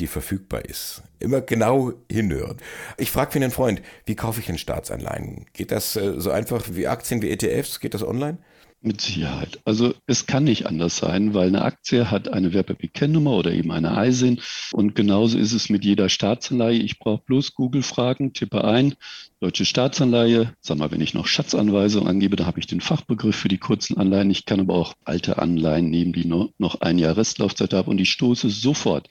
die 0.00 0.06
verfügbar 0.06 0.64
ist. 0.64 1.02
Immer 1.20 1.40
genau 1.40 1.92
hinhören. 2.10 2.58
Ich 2.98 3.10
frage 3.10 3.32
für 3.32 3.38
einen 3.38 3.50
Freund, 3.50 3.82
wie 4.06 4.14
kaufe 4.14 4.40
ich 4.40 4.46
denn 4.46 4.58
Staatsanleihen? 4.58 5.46
Geht 5.52 5.70
das 5.70 5.96
äh, 5.96 6.20
so 6.20 6.30
einfach 6.30 6.64
wie 6.70 6.86
Aktien, 6.86 7.22
wie 7.22 7.30
ETFs? 7.30 7.80
Geht 7.80 7.94
das 7.94 8.02
online? 8.02 8.38
Mit 8.86 9.00
Sicherheit. 9.00 9.60
Also 9.64 9.94
es 10.06 10.26
kann 10.26 10.44
nicht 10.44 10.66
anders 10.66 10.98
sein, 10.98 11.32
weil 11.32 11.48
eine 11.48 11.62
Aktie 11.62 12.10
hat 12.10 12.28
eine 12.28 12.52
Wertpapierkennnummer 12.52 13.30
oder 13.30 13.50
eben 13.50 13.72
eine 13.72 14.06
ISIN. 14.06 14.42
Und 14.72 14.94
genauso 14.94 15.38
ist 15.38 15.54
es 15.54 15.70
mit 15.70 15.86
jeder 15.86 16.10
Staatsanleihe. 16.10 16.76
Ich 16.76 16.98
brauche 16.98 17.22
bloß 17.24 17.54
Google 17.54 17.82
fragen, 17.82 18.34
tippe 18.34 18.62
ein, 18.62 18.94
deutsche 19.40 19.64
Staatsanleihe. 19.64 20.54
Sag 20.60 20.78
mal, 20.78 20.90
wenn 20.90 21.00
ich 21.00 21.14
noch 21.14 21.26
Schatzanweisung 21.26 22.06
angebe, 22.06 22.36
da 22.36 22.46
habe 22.46 22.60
ich 22.60 22.66
den 22.66 22.80
Fachbegriff 22.80 23.36
für 23.36 23.48
die 23.48 23.58
kurzen 23.58 23.96
Anleihen. 23.96 24.30
Ich 24.30 24.46
kann 24.46 24.60
aber 24.60 24.74
auch 24.74 24.94
alte 25.04 25.38
Anleihen 25.38 25.90
nehmen, 25.90 26.12
die 26.12 26.24
noch 26.24 26.80
ein 26.80 26.98
Jahr 26.98 27.16
Restlaufzeit 27.16 27.74
haben. 27.74 27.90
Und 27.90 28.00
ich 28.00 28.10
stoße 28.10 28.48
sofort 28.50 29.08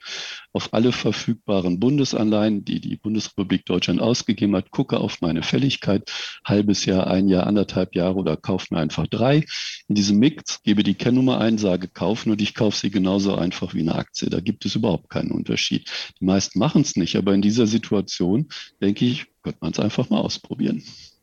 auf 0.53 0.74
alle 0.74 0.92
verfügbaren 0.92 1.80
Bundesanleihen, 1.80 2.63
die 2.63 2.80
die 2.80 2.96
Bundesrepublik 2.96 3.65
Deutschland 3.65 4.01
ausgegeben 4.01 4.56
hat, 4.56 4.72
gucke 4.72 5.00
auf 5.00 5.20
meine 5.22 5.44
Fälligkeit, 5.44 6.12
halbes 6.46 6.86
Jahr, 6.86 7.08
ein 7.08 7.27
Jahr, 7.27 7.48
anderthalb 7.48 7.96
Jahre 7.96 8.15
oder 8.15 8.38
kaufe 8.38 8.68
mir 8.72 8.80
einfach 8.80 9.08
drei. 9.08 9.46
In 9.88 9.96
diesem 9.96 10.20
Mix 10.20 10.62
gebe 10.63 10.84
die 10.84 10.94
Kennnummer 10.94 11.39
ein, 11.39 11.58
sage 11.58 11.88
kaufen 11.88 12.32
und 12.32 12.42
ich 12.42 12.53
kaufe 12.53 12.77
sie 12.77 12.92
genauso 12.92 13.36
einfach 13.36 13.74
wie 13.74 13.82
eine 13.82 13.96
Aktie. 13.96 14.30
Da 14.30 14.39
gibt 14.39 14.65
es 14.65 14.75
überhaupt 14.75 15.10
keinen 15.10 15.32
Unterschied. 15.32 15.89
Die 16.20 16.25
meisten 16.25 16.60
machen 16.60 16.82
es 16.84 16.96
nicht, 16.96 17.15
aber 17.15 17.34
in 17.34 17.42
dieser 17.42 17.68
Situation, 17.68 18.48
denke 18.82 19.06
ich, 19.06 19.25
könnte 19.44 19.60
man 19.62 19.72
es 19.72 19.80
einfach 19.80 20.10
mal 20.10 20.22
ausprobieren. 20.22 20.82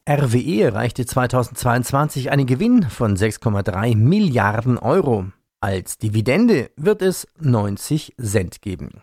RWE 0.08 0.62
erreichte 0.62 1.04
2022 1.04 2.30
einen 2.30 2.46
Gewinn 2.46 2.82
von 2.84 3.16
6,3 3.16 3.96
Milliarden 3.96 4.78
Euro. 4.78 5.26
Als 5.60 5.98
Dividende 5.98 6.70
wird 6.76 7.02
es 7.02 7.28
90 7.38 8.14
Cent 8.20 8.62
geben. 8.62 9.02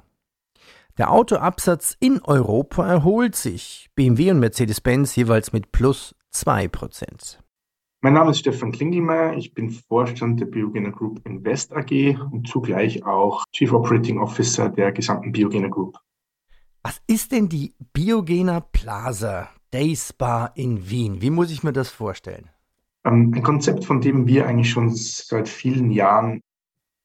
Der 0.98 1.12
Autoabsatz 1.12 1.96
in 2.00 2.22
Europa 2.24 2.88
erholt 2.88 3.36
sich. 3.36 3.90
BMW 3.96 4.32
und 4.32 4.40
Mercedes-Benz 4.40 5.16
jeweils 5.16 5.54
mit 5.54 5.72
plus 5.72 6.16
2%. 6.34 7.38
Mein 8.02 8.14
Name 8.14 8.32
ist 8.32 8.40
Stefan 8.40 8.72
Klingelmeier. 8.72 9.36
Ich 9.38 9.54
bin 9.54 9.70
Vorstand 9.70 10.40
der 10.40 10.46
Biogena 10.46 10.90
Group 10.90 11.20
Invest 11.26 11.74
AG 11.74 12.18
und 12.32 12.48
zugleich 12.48 13.06
auch 13.06 13.44
Chief 13.52 13.72
Operating 13.72 14.20
Officer 14.20 14.70
der 14.70 14.92
gesamten 14.92 15.32
Biogena 15.32 15.68
Group. 15.68 15.98
Was 16.84 17.02
ist 17.08 17.32
denn 17.32 17.50
die 17.50 17.74
Biogena 17.94 18.60
Plaza 18.60 19.50
Day 19.74 19.96
Spa 19.96 20.52
in 20.56 20.90
Wien? 20.90 21.22
Wie 21.22 21.30
muss 21.30 21.52
ich 21.52 21.64
mir 21.64 21.74
das 21.74 21.90
vorstellen? 21.90 22.50
Ähm, 23.06 23.34
ein 23.36 23.44
Konzept, 23.44 23.86
von 23.86 24.02
dem 24.02 24.28
wir 24.28 24.48
eigentlich 24.48 24.70
schon 24.70 24.94
seit 24.94 25.50
vielen 25.50 25.92
Jahren 25.92 26.42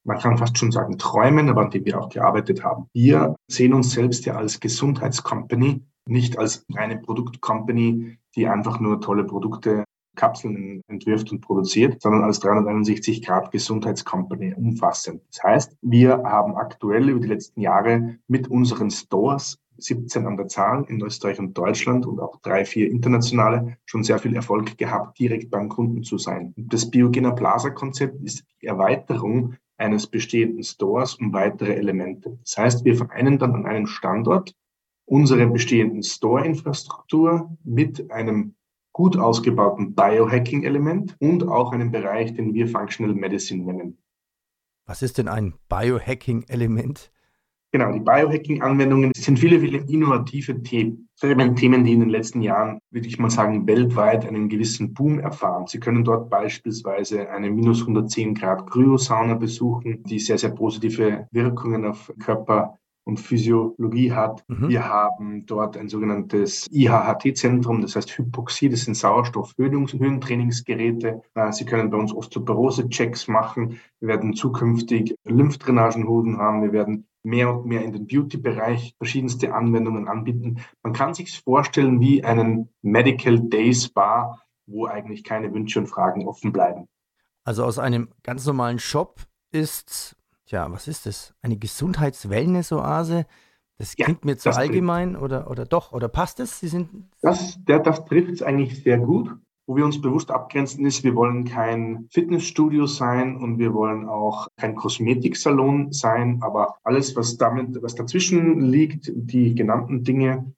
man 0.03 0.19
kann 0.19 0.37
fast 0.37 0.57
schon 0.57 0.71
sagen, 0.71 0.97
träumen, 0.97 1.49
aber 1.49 1.61
an 1.61 1.71
dem 1.71 1.85
wir 1.85 1.99
auch 1.99 2.09
gearbeitet 2.09 2.63
haben. 2.63 2.87
Wir 2.93 3.35
sehen 3.47 3.73
uns 3.73 3.91
selbst 3.91 4.25
ja 4.25 4.35
als 4.35 4.59
Gesundheitscompany, 4.59 5.81
nicht 6.05 6.37
als 6.37 6.65
reine 6.73 6.97
Produktcompany, 6.97 8.17
die 8.35 8.47
einfach 8.47 8.79
nur 8.79 8.99
tolle 9.01 9.23
Produkte, 9.23 9.85
Kapseln 10.15 10.83
entwirft 10.87 11.31
und 11.31 11.41
produziert, 11.41 11.99
sondern 11.99 12.23
als 12.23 12.39
361 12.39 13.25
Grad 13.25 13.51
Gesundheitscompany 13.51 14.53
umfassend. 14.53 15.23
Das 15.31 15.43
heißt, 15.43 15.77
wir 15.81 16.21
haben 16.23 16.55
aktuell 16.55 17.09
über 17.09 17.19
die 17.19 17.29
letzten 17.29 17.61
Jahre 17.61 18.19
mit 18.27 18.47
unseren 18.47 18.91
Stores 18.91 19.57
17 19.77 20.25
an 20.25 20.37
der 20.37 20.47
Zahl 20.47 20.85
in 20.87 21.01
Österreich 21.01 21.39
und 21.39 21.57
Deutschland 21.57 22.05
und 22.05 22.19
auch 22.19 22.39
drei, 22.41 22.65
vier 22.65 22.89
internationale 22.89 23.77
schon 23.85 24.03
sehr 24.03 24.19
viel 24.19 24.35
Erfolg 24.35 24.77
gehabt, 24.77 25.19
direkt 25.19 25.49
beim 25.51 25.69
Kunden 25.69 26.03
zu 26.03 26.17
sein. 26.17 26.53
Das 26.57 26.89
Biogena 26.89 27.31
Plaza 27.31 27.69
Konzept 27.69 28.21
ist 28.23 28.45
die 28.61 28.67
Erweiterung 28.67 29.55
eines 29.77 30.07
bestehenden 30.07 30.63
Stores 30.63 31.15
um 31.15 31.33
weitere 31.33 31.73
Elemente. 31.73 32.37
Das 32.43 32.57
heißt, 32.57 32.85
wir 32.85 32.95
vereinen 32.95 33.39
dann 33.39 33.55
an 33.55 33.65
einem 33.65 33.87
Standort 33.87 34.55
unsere 35.05 35.47
bestehenden 35.47 36.03
Store-Infrastruktur 36.03 37.55
mit 37.63 38.11
einem 38.11 38.55
gut 38.93 39.17
ausgebauten 39.17 39.95
Biohacking-Element 39.95 41.17
und 41.19 41.47
auch 41.47 41.71
einem 41.71 41.91
Bereich, 41.91 42.33
den 42.35 42.53
wir 42.53 42.67
Functional 42.67 43.15
Medicine 43.15 43.63
nennen. 43.63 43.97
Was 44.85 45.01
ist 45.01 45.17
denn 45.17 45.27
ein 45.27 45.55
Biohacking-Element? 45.69 47.12
Genau, 47.73 47.91
die 47.91 47.99
Biohacking-Anwendungen 48.01 49.11
sind 49.15 49.39
viele, 49.39 49.59
viele 49.59 49.79
innovative 49.89 50.61
Themen. 50.61 51.09
Themen, 51.19 51.83
die 51.83 51.93
in 51.93 52.01
den 52.01 52.09
letzten 52.09 52.41
Jahren, 52.41 52.77
würde 52.91 53.07
ich 53.07 53.17
mal 53.17 53.31
sagen, 53.31 53.65
weltweit 53.65 54.27
einen 54.27 54.47
gewissen 54.47 54.93
Boom 54.93 55.19
erfahren. 55.19 55.65
Sie 55.65 55.79
können 55.79 56.03
dort 56.03 56.29
beispielsweise 56.29 57.31
eine 57.31 57.49
minus 57.49 57.81
110 57.81 58.35
Grad 58.35 58.69
Kryosauna 58.69 59.33
besuchen, 59.33 60.03
die 60.03 60.19
sehr, 60.19 60.37
sehr 60.37 60.51
positive 60.51 61.27
Wirkungen 61.31 61.85
auf 61.85 62.13
Körper 62.19 62.77
und 63.05 63.19
Physiologie 63.19 64.11
hat. 64.11 64.43
Mhm. 64.47 64.69
Wir 64.69 64.87
haben 64.87 65.43
dort 65.47 65.75
ein 65.75 65.89
sogenanntes 65.89 66.67
IHHT-Zentrum, 66.71 67.81
das 67.81 67.95
heißt 67.95 68.19
Hypoxie, 68.19 68.69
das 68.69 68.81
sind 68.81 68.95
Sauerstoffhöhentrainingsgeräte. 68.95 71.23
Äh, 71.33 71.51
Sie 71.51 71.65
können 71.65 71.89
bei 71.89 71.97
uns 71.97 72.13
Osteoporose-Checks 72.13 73.27
machen. 73.27 73.79
Wir 73.99 74.09
werden 74.09 74.33
zukünftig 74.33 75.15
Lymphdrainagenhoden 75.25 76.37
haben. 76.37 76.61
Wir 76.61 76.71
werden 76.71 77.07
mehr 77.23 77.53
und 77.53 77.65
mehr 77.65 77.83
in 77.83 77.93
den 77.93 78.07
Beauty-Bereich 78.07 78.95
verschiedenste 78.97 79.53
Anwendungen 79.53 80.07
anbieten. 80.07 80.59
Man 80.81 80.93
kann 80.93 81.13
sich 81.13 81.41
vorstellen 81.41 81.99
wie 81.99 82.23
einen 82.23 82.69
Medical 82.81 83.39
Day 83.39 83.73
Spa, 83.73 84.39
wo 84.65 84.85
eigentlich 84.85 85.23
keine 85.23 85.53
Wünsche 85.53 85.79
und 85.79 85.87
Fragen 85.87 86.27
offen 86.27 86.51
bleiben. 86.51 86.87
Also 87.43 87.65
aus 87.65 87.79
einem 87.79 88.09
ganz 88.23 88.45
normalen 88.45 88.79
Shop 88.79 89.21
ist 89.51 90.15
Tja, 90.45 90.71
was 90.71 90.87
ist 90.87 91.05
das? 91.05 91.33
Eine 91.41 91.57
Gesundheits-Wellness-Oase? 91.57 93.25
Das 93.77 93.95
klingt 93.95 94.23
ja, 94.23 94.25
mir 94.25 94.37
zu 94.37 94.51
allgemein 94.51 95.15
oder, 95.15 95.49
oder 95.49 95.65
doch? 95.65 95.93
Oder 95.93 96.07
passt 96.09 96.39
es? 96.39 96.59
Sie 96.59 96.67
sind 96.67 97.09
das, 97.21 97.57
das 97.65 98.05
trifft 98.05 98.31
es 98.31 98.43
eigentlich 98.43 98.83
sehr 98.83 98.99
gut. 98.99 99.31
Wo 99.65 99.77
wir 99.77 99.85
uns 99.85 100.01
bewusst 100.01 100.29
abgrenzen 100.29 100.85
ist, 100.85 101.05
wir 101.05 101.15
wollen 101.15 101.45
kein 101.45 102.07
Fitnessstudio 102.11 102.85
sein 102.85 103.37
und 103.37 103.59
wir 103.59 103.73
wollen 103.73 104.09
auch 104.09 104.49
kein 104.57 104.75
Kosmetiksalon 104.75 105.93
sein, 105.93 106.39
aber 106.41 106.75
alles, 106.83 107.15
was 107.15 107.37
damit, 107.37 107.81
was 107.81 107.95
dazwischen 107.95 108.59
liegt, 108.59 109.09
die 109.15 109.55
genannten 109.55 110.03
Dinge, 110.03 110.53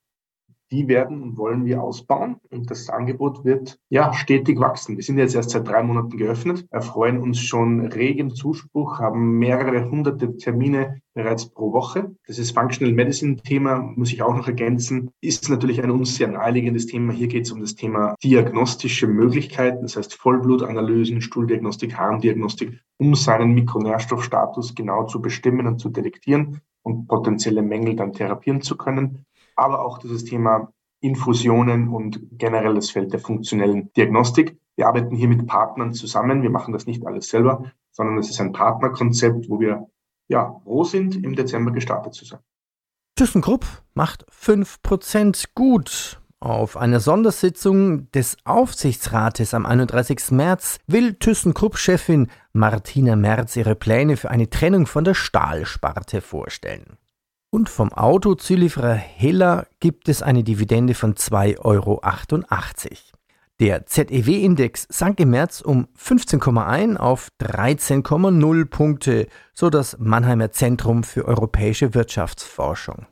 die 0.72 0.88
werden 0.88 1.22
und 1.22 1.38
wollen 1.38 1.66
wir 1.66 1.82
ausbauen 1.82 2.38
und 2.50 2.72
das 2.72 2.90
Angebot 2.90 3.46
wird 3.46 3.78
ja 3.90 4.14
stetig 4.14 4.60
wachsen. 4.60 4.96
Wir 4.96 5.04
sind 5.04 5.18
jetzt 5.18 5.36
erst 5.36 5.52
seit 5.52 5.68
drei 5.68 5.84
Monaten 5.84 6.18
geöffnet, 6.18 6.66
erfreuen 6.72 7.20
uns 7.20 7.40
schon 7.40 7.82
regen 7.82 8.32
Zuspruch, 8.34 9.00
haben 9.00 9.38
mehrere 9.38 9.90
hunderte 9.90 10.38
Termine 10.38 11.02
bereits 11.14 11.50
pro 11.50 11.72
Woche. 11.72 12.16
Das 12.28 12.40
ist 12.40 12.52
Functional 12.52 12.94
Medicine 12.94 13.38
Thema, 13.38 13.80
muss 13.80 14.12
ich 14.12 14.22
auch 14.22 14.36
noch 14.36 14.48
ergänzen, 14.48 15.12
ist 15.22 15.50
natürlich 15.50 15.84
ein 15.84 15.92
uns 15.92 16.16
sehr 16.16 16.28
naheliegendes 16.28 16.88
Thema. 16.88 17.14
Hier 17.14 17.28
geht 17.28 17.46
es 17.46 17.52
um 17.52 17.62
das 17.62 17.76
Thema 17.76 18.16
diagnostische 18.24 19.08
Möglichkeiten, 19.08 19.84
das 19.84 19.96
heißt 19.96 20.16
Vollblutanalysen, 20.16 21.22
Stuhldiagnostik, 21.22 21.96
Harndiagnostik, 21.96 22.80
um 22.98 23.16
seinen 23.16 23.54
Mikronährstoffstatus 23.54 24.76
genau 24.76 25.06
zu 25.06 25.22
bestimmen 25.22 25.68
und 25.68 25.80
zu 25.80 25.90
detektieren 25.90 26.62
und 26.82 27.08
potenzielle 27.08 27.62
Mängel 27.62 27.96
dann 27.96 28.14
therapieren 28.14 28.62
zu 28.62 28.78
können 28.78 29.26
aber 29.56 29.86
auch 29.86 29.98
dieses 29.98 30.26
Thema 30.26 30.72
Infusionen 31.02 31.90
und 31.90 32.20
generell 32.32 32.76
das 32.76 32.90
Feld 32.90 33.14
der 33.14 33.20
funktionellen 33.20 33.92
Diagnostik. 33.94 34.58
Wir 34.76 34.88
arbeiten 34.88 35.16
hier 35.16 35.28
mit 35.28 35.46
Partnern 35.48 35.94
zusammen. 35.94 36.42
Wir 36.42 36.50
machen 36.50 36.74
das 36.74 36.86
nicht 36.86 37.06
alles 37.06 37.30
selber, 37.30 37.72
sondern 37.92 38.18
es 38.18 38.30
ist 38.30 38.42
ein 38.42 38.52
Partnerkonzept, 38.52 39.50
wo 39.50 39.60
wir 39.60 39.88
ja 40.28 40.60
froh 40.64 40.84
sind, 40.84 41.24
im 41.24 41.36
Dezember 41.36 41.72
gestartet 41.72 42.14
zu 42.14 42.26
sein. 42.26 42.40
ThyssenKrupp 43.16 43.66
macht 43.94 44.26
5% 44.30 45.46
gut. 45.56 46.20
Auf 46.40 46.76
einer 46.76 47.00
Sondersitzung 47.00 48.12
des 48.12 48.38
Aufsichtsrates 48.44 49.54
am 49.54 49.66
31. 49.66 50.32
März 50.32 50.80
will 50.86 51.14
ThyssenKrupp-Chefin 51.14 52.28
Martina 52.52 53.16
Merz 53.16 53.56
ihre 53.56 53.76
Pläne 53.76 54.18
für 54.18 54.30
eine 54.30 54.50
Trennung 54.50 54.86
von 54.86 55.06
der 55.06 55.14
Stahlsparte 55.14 56.22
vorstellen. 56.22 56.98
Und 57.50 57.70
vom 57.70 57.94
Autozulieferer 57.94 58.96
Hiller 58.96 59.68
gibt 59.80 60.10
es 60.10 60.22
eine 60.22 60.44
Dividende 60.44 60.94
von 60.94 61.16
2,88 61.16 61.60
Euro. 61.64 62.02
Der 63.62 63.86
ZEW-Index 63.86 64.86
sank 64.90 65.22
im 65.22 65.30
März 65.30 65.62
um 65.62 65.88
15,1 65.98 66.98
auf 66.98 67.30
13,0 67.40 68.66
Punkte, 68.66 69.28
so 69.54 69.70
das 69.70 69.98
Mannheimer 69.98 70.52
Zentrum 70.52 71.04
für 71.04 71.24
europäische 71.25 71.94
Wirtschaftsforschung. 71.94 73.06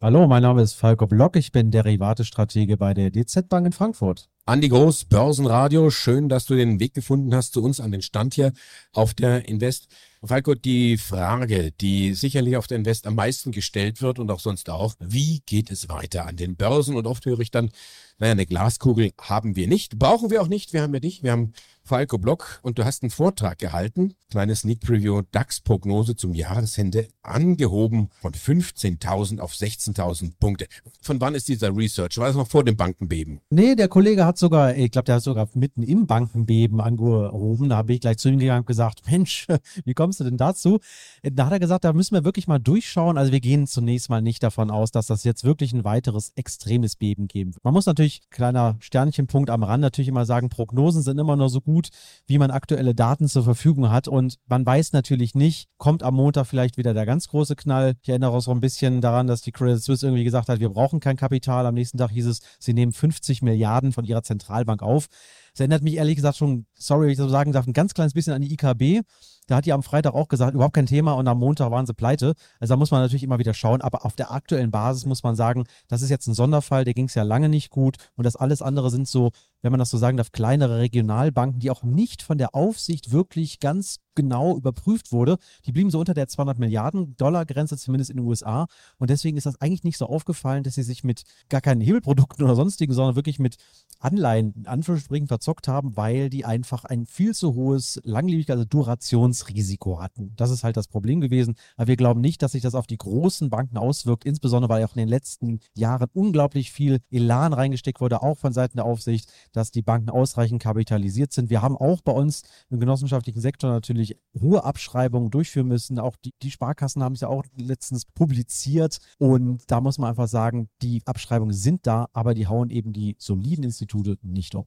Hallo, 0.00 0.26
mein 0.26 0.42
Name 0.42 0.62
ist 0.62 0.72
Falco 0.72 1.06
Block, 1.06 1.36
ich 1.36 1.52
bin 1.52 1.70
Derivatestratege 1.70 2.78
bei 2.78 2.94
der 2.94 3.10
DZ 3.10 3.48
Bank 3.48 3.66
in 3.66 3.72
Frankfurt. 3.72 4.30
Andi 4.48 4.70
Groß, 4.70 5.04
Börsenradio, 5.04 5.90
schön, 5.90 6.30
dass 6.30 6.46
du 6.46 6.56
den 6.56 6.80
Weg 6.80 6.94
gefunden 6.94 7.34
hast 7.34 7.52
zu 7.52 7.62
uns 7.62 7.80
an 7.80 7.92
den 7.92 8.00
Stand 8.00 8.32
hier 8.32 8.54
auf 8.94 9.12
der 9.12 9.46
Invest. 9.46 9.88
Falco, 10.24 10.54
die 10.54 10.96
Frage, 10.96 11.70
die 11.70 12.14
sicherlich 12.14 12.56
auf 12.56 12.66
der 12.66 12.78
Invest 12.78 13.06
am 13.06 13.14
meisten 13.14 13.52
gestellt 13.52 14.02
wird 14.02 14.18
und 14.18 14.30
auch 14.30 14.40
sonst 14.40 14.68
auch, 14.70 14.94
wie 14.98 15.42
geht 15.46 15.70
es 15.70 15.88
weiter 15.90 16.26
an 16.26 16.36
den 16.36 16.56
Börsen? 16.56 16.96
Und 16.96 17.06
oft 17.06 17.24
höre 17.26 17.38
ich 17.40 17.50
dann, 17.50 17.70
naja, 18.18 18.32
eine 18.32 18.46
Glaskugel 18.46 19.12
haben 19.20 19.54
wir 19.54 19.68
nicht, 19.68 19.98
brauchen 19.98 20.30
wir 20.30 20.42
auch 20.42 20.48
nicht, 20.48 20.72
wir 20.72 20.82
haben 20.82 20.92
ja 20.92 21.00
dich, 21.00 21.22
wir 21.22 21.30
haben 21.30 21.52
Falco 21.84 22.18
Block 22.18 22.58
und 22.62 22.78
du 22.78 22.84
hast 22.84 23.02
einen 23.02 23.10
Vortrag 23.10 23.58
gehalten, 23.58 24.14
kleines 24.30 24.60
Sneak 24.60 24.80
Preview, 24.80 25.22
DAX-Prognose 25.30 26.16
zum 26.16 26.34
Jahresende 26.34 27.08
angehoben 27.22 28.10
von 28.20 28.32
15.000 28.32 29.38
auf 29.38 29.52
16.000 29.52 30.32
Punkte. 30.40 30.66
Von 31.00 31.20
wann 31.20 31.34
ist 31.34 31.48
dieser 31.48 31.74
Research? 31.74 32.18
War 32.18 32.28
es 32.28 32.36
noch 32.36 32.48
vor 32.48 32.64
dem 32.64 32.76
Bankenbeben? 32.76 33.40
Nee, 33.50 33.76
der 33.76 33.88
Kollege 33.88 34.26
hat 34.26 34.36
sogar, 34.38 34.74
ich 34.76 34.90
glaube, 34.90 35.06
der 35.06 35.16
hat 35.16 35.22
sogar 35.22 35.48
mitten 35.54 35.82
im 35.82 36.06
Bankenbeben 36.06 36.80
angehoben. 36.80 37.68
Da 37.68 37.76
habe 37.76 37.92
ich 37.92 38.00
gleich 38.00 38.18
zu 38.18 38.28
ihm 38.28 38.38
gegangen 38.38 38.60
und 38.60 38.66
gesagt, 38.66 39.02
Mensch, 39.10 39.46
wie 39.84 39.94
kommst 39.94 40.20
du 40.20 40.24
denn 40.24 40.36
dazu? 40.36 40.78
Da 41.22 41.46
hat 41.46 41.52
er 41.52 41.58
gesagt, 41.58 41.84
da 41.84 41.92
müssen 41.92 42.14
wir 42.14 42.24
wirklich 42.24 42.46
mal 42.46 42.58
durchschauen. 42.58 43.18
Also 43.18 43.32
wir 43.32 43.40
gehen 43.40 43.66
zunächst 43.66 44.10
mal 44.10 44.22
nicht 44.22 44.42
davon 44.42 44.70
aus, 44.70 44.90
dass 44.90 45.06
das 45.06 45.24
jetzt 45.24 45.44
wirklich 45.44 45.72
ein 45.72 45.84
weiteres 45.84 46.32
extremes 46.36 46.96
Beben 46.96 47.28
geben 47.28 47.54
wird. 47.54 47.64
Man 47.64 47.74
muss 47.74 47.86
natürlich, 47.86 48.22
kleiner 48.30 48.76
Sternchenpunkt 48.80 49.50
am 49.50 49.62
Rand, 49.62 49.82
natürlich 49.82 50.08
immer 50.08 50.26
sagen, 50.26 50.48
Prognosen 50.48 51.02
sind 51.02 51.18
immer 51.18 51.36
nur 51.36 51.48
so 51.48 51.60
gut, 51.60 51.88
wie 52.26 52.38
man 52.38 52.50
aktuelle 52.50 52.94
Daten 52.94 53.28
zur 53.28 53.44
Verfügung 53.44 53.90
hat. 53.90 54.08
Und 54.08 54.38
man 54.46 54.64
weiß 54.64 54.92
natürlich 54.92 55.34
nicht, 55.34 55.68
kommt 55.76 56.02
am 56.02 56.14
Montag 56.14 56.46
vielleicht 56.46 56.76
wieder 56.76 56.94
der 56.94 57.06
ganz 57.06 57.28
große 57.28 57.56
Knall. 57.56 57.94
Ich 58.02 58.08
erinnere 58.08 58.30
auch 58.30 58.40
so 58.40 58.50
ein 58.50 58.60
bisschen 58.60 59.00
daran, 59.00 59.26
dass 59.26 59.42
die 59.42 59.52
Credit 59.52 59.82
Suisse 59.82 60.06
irgendwie 60.06 60.24
gesagt 60.24 60.48
hat, 60.48 60.60
wir 60.60 60.70
brauchen 60.70 61.00
kein 61.00 61.16
Kapital. 61.16 61.66
Am 61.66 61.74
nächsten 61.74 61.98
Tag 61.98 62.10
hieß 62.10 62.26
es, 62.26 62.40
sie 62.58 62.74
nehmen 62.74 62.92
50 62.92 63.42
Milliarden 63.42 63.92
von 63.92 64.04
ihrer 64.04 64.22
Zentralbank 64.28 64.82
auf. 64.82 65.08
Das 65.52 65.60
erinnert 65.60 65.82
mich 65.82 65.94
ehrlich 65.94 66.16
gesagt 66.16 66.36
schon, 66.36 66.66
sorry, 66.78 67.06
wenn 67.06 67.10
ich 67.12 67.18
das 67.18 67.26
so 67.26 67.30
sagen 67.30 67.52
darf, 67.52 67.66
ein 67.66 67.72
ganz 67.72 67.94
kleines 67.94 68.14
bisschen 68.14 68.32
an 68.32 68.42
die 68.42 68.52
IKB. 68.52 69.02
Da 69.48 69.56
hat 69.56 69.66
die 69.66 69.72
am 69.72 69.82
Freitag 69.82 70.12
auch 70.12 70.28
gesagt, 70.28 70.54
überhaupt 70.54 70.74
kein 70.74 70.86
Thema 70.86 71.12
und 71.12 71.26
am 71.26 71.38
Montag 71.38 71.70
waren 71.70 71.86
sie 71.86 71.94
pleite. 71.94 72.34
Also 72.60 72.74
da 72.74 72.76
muss 72.76 72.90
man 72.90 73.00
natürlich 73.00 73.22
immer 73.22 73.38
wieder 73.38 73.54
schauen. 73.54 73.80
Aber 73.80 74.04
auf 74.04 74.14
der 74.14 74.30
aktuellen 74.30 74.70
Basis 74.70 75.06
muss 75.06 75.22
man 75.22 75.36
sagen, 75.36 75.64
das 75.88 76.02
ist 76.02 76.10
jetzt 76.10 76.26
ein 76.26 76.34
Sonderfall, 76.34 76.84
der 76.84 76.92
ging 76.92 77.06
es 77.06 77.14
ja 77.14 77.22
lange 77.22 77.48
nicht 77.48 77.70
gut. 77.70 77.96
Und 78.14 78.24
das 78.24 78.36
alles 78.36 78.60
andere 78.60 78.90
sind 78.90 79.08
so, 79.08 79.30
wenn 79.62 79.72
man 79.72 79.78
das 79.78 79.88
so 79.88 79.96
sagen 79.96 80.18
darf, 80.18 80.32
kleinere 80.32 80.78
Regionalbanken, 80.78 81.60
die 81.60 81.70
auch 81.70 81.82
nicht 81.82 82.22
von 82.22 82.36
der 82.36 82.54
Aufsicht 82.54 83.10
wirklich 83.10 83.58
ganz 83.58 84.00
genau 84.14 84.56
überprüft 84.56 85.12
wurde. 85.12 85.38
Die 85.64 85.72
blieben 85.72 85.90
so 85.90 85.98
unter 85.98 86.12
der 86.12 86.28
200 86.28 86.58
Milliarden 86.58 87.16
Dollar 87.16 87.46
Grenze, 87.46 87.78
zumindest 87.78 88.10
in 88.10 88.18
den 88.18 88.26
USA. 88.26 88.66
Und 88.98 89.08
deswegen 89.08 89.38
ist 89.38 89.46
das 89.46 89.60
eigentlich 89.60 89.84
nicht 89.84 89.96
so 89.96 90.06
aufgefallen, 90.06 90.62
dass 90.62 90.74
sie 90.74 90.82
sich 90.82 91.04
mit 91.04 91.22
gar 91.48 91.60
keinen 91.60 91.80
Hebelprodukten 91.80 92.44
oder 92.44 92.54
sonstigen, 92.54 92.92
sondern 92.92 93.16
wirklich 93.16 93.38
mit 93.38 93.56
Anleihen 93.98 94.52
in 94.54 94.66
Anführungsstrichen 94.66 95.28
verzockt 95.28 95.68
haben, 95.68 95.96
weil 95.96 96.28
die 96.28 96.44
einfach 96.44 96.67
ein 96.84 97.06
viel 97.06 97.34
zu 97.34 97.54
hohes 97.54 98.00
Langlebigkeit, 98.04 98.56
also 98.56 98.64
Durationsrisiko 98.64 100.00
hatten. 100.00 100.32
Das 100.36 100.50
ist 100.50 100.64
halt 100.64 100.76
das 100.76 100.88
Problem 100.88 101.20
gewesen. 101.20 101.56
Aber 101.76 101.88
wir 101.88 101.96
glauben 101.96 102.20
nicht, 102.20 102.42
dass 102.42 102.52
sich 102.52 102.62
das 102.62 102.74
auf 102.74 102.86
die 102.86 102.98
großen 102.98 103.50
Banken 103.50 103.76
auswirkt, 103.76 104.24
insbesondere 104.24 104.70
weil 104.70 104.84
auch 104.84 104.94
in 104.94 105.00
den 105.00 105.08
letzten 105.08 105.60
Jahren 105.74 106.08
unglaublich 106.12 106.72
viel 106.72 107.00
Elan 107.10 107.52
reingesteckt 107.52 108.00
wurde, 108.00 108.22
auch 108.22 108.38
von 108.38 108.52
Seiten 108.52 108.76
der 108.76 108.84
Aufsicht, 108.84 109.32
dass 109.52 109.70
die 109.70 109.82
Banken 109.82 110.10
ausreichend 110.10 110.62
kapitalisiert 110.62 111.32
sind. 111.32 111.50
Wir 111.50 111.62
haben 111.62 111.76
auch 111.76 112.00
bei 112.00 112.12
uns 112.12 112.42
im 112.70 112.80
genossenschaftlichen 112.80 113.40
Sektor 113.40 113.70
natürlich 113.70 114.16
hohe 114.40 114.64
Abschreibungen 114.64 115.30
durchführen 115.30 115.68
müssen. 115.68 115.98
Auch 115.98 116.16
die, 116.16 116.32
die 116.42 116.50
Sparkassen 116.50 117.02
haben 117.02 117.14
es 117.14 117.20
ja 117.20 117.28
auch 117.28 117.44
letztens 117.56 118.04
publiziert. 118.04 118.98
Und 119.18 119.70
da 119.70 119.80
muss 119.80 119.98
man 119.98 120.10
einfach 120.10 120.28
sagen, 120.28 120.68
die 120.82 121.02
Abschreibungen 121.04 121.54
sind 121.54 121.86
da, 121.86 122.08
aber 122.12 122.34
die 122.34 122.46
hauen 122.46 122.70
eben 122.70 122.92
die 122.92 123.16
soliden 123.18 123.64
Institute 123.64 124.18
nicht 124.22 124.54
um. 124.54 124.66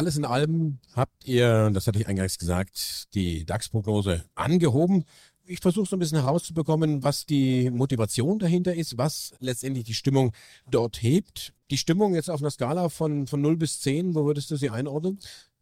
Alles 0.00 0.16
in 0.16 0.24
allem 0.24 0.78
habt 0.96 1.26
ihr, 1.26 1.68
das 1.74 1.86
hatte 1.86 1.98
ich 1.98 2.08
eingangs 2.08 2.38
gesagt, 2.38 3.12
die 3.12 3.44
DAX-Prognose 3.44 4.24
angehoben. 4.34 5.04
Ich 5.44 5.60
versuche 5.60 5.86
so 5.86 5.94
ein 5.94 5.98
bisschen 5.98 6.22
herauszubekommen, 6.22 7.02
was 7.02 7.26
die 7.26 7.68
Motivation 7.68 8.38
dahinter 8.38 8.74
ist, 8.74 8.96
was 8.96 9.34
letztendlich 9.40 9.84
die 9.84 9.92
Stimmung 9.92 10.32
dort 10.70 11.02
hebt. 11.02 11.52
Die 11.70 11.76
Stimmung 11.76 12.14
jetzt 12.14 12.30
auf 12.30 12.40
einer 12.40 12.50
Skala 12.50 12.88
von, 12.88 13.26
von 13.26 13.42
0 13.42 13.58
bis 13.58 13.82
10, 13.82 14.14
wo 14.14 14.24
würdest 14.24 14.50
du 14.50 14.56
sie 14.56 14.70
einordnen? 14.70 15.18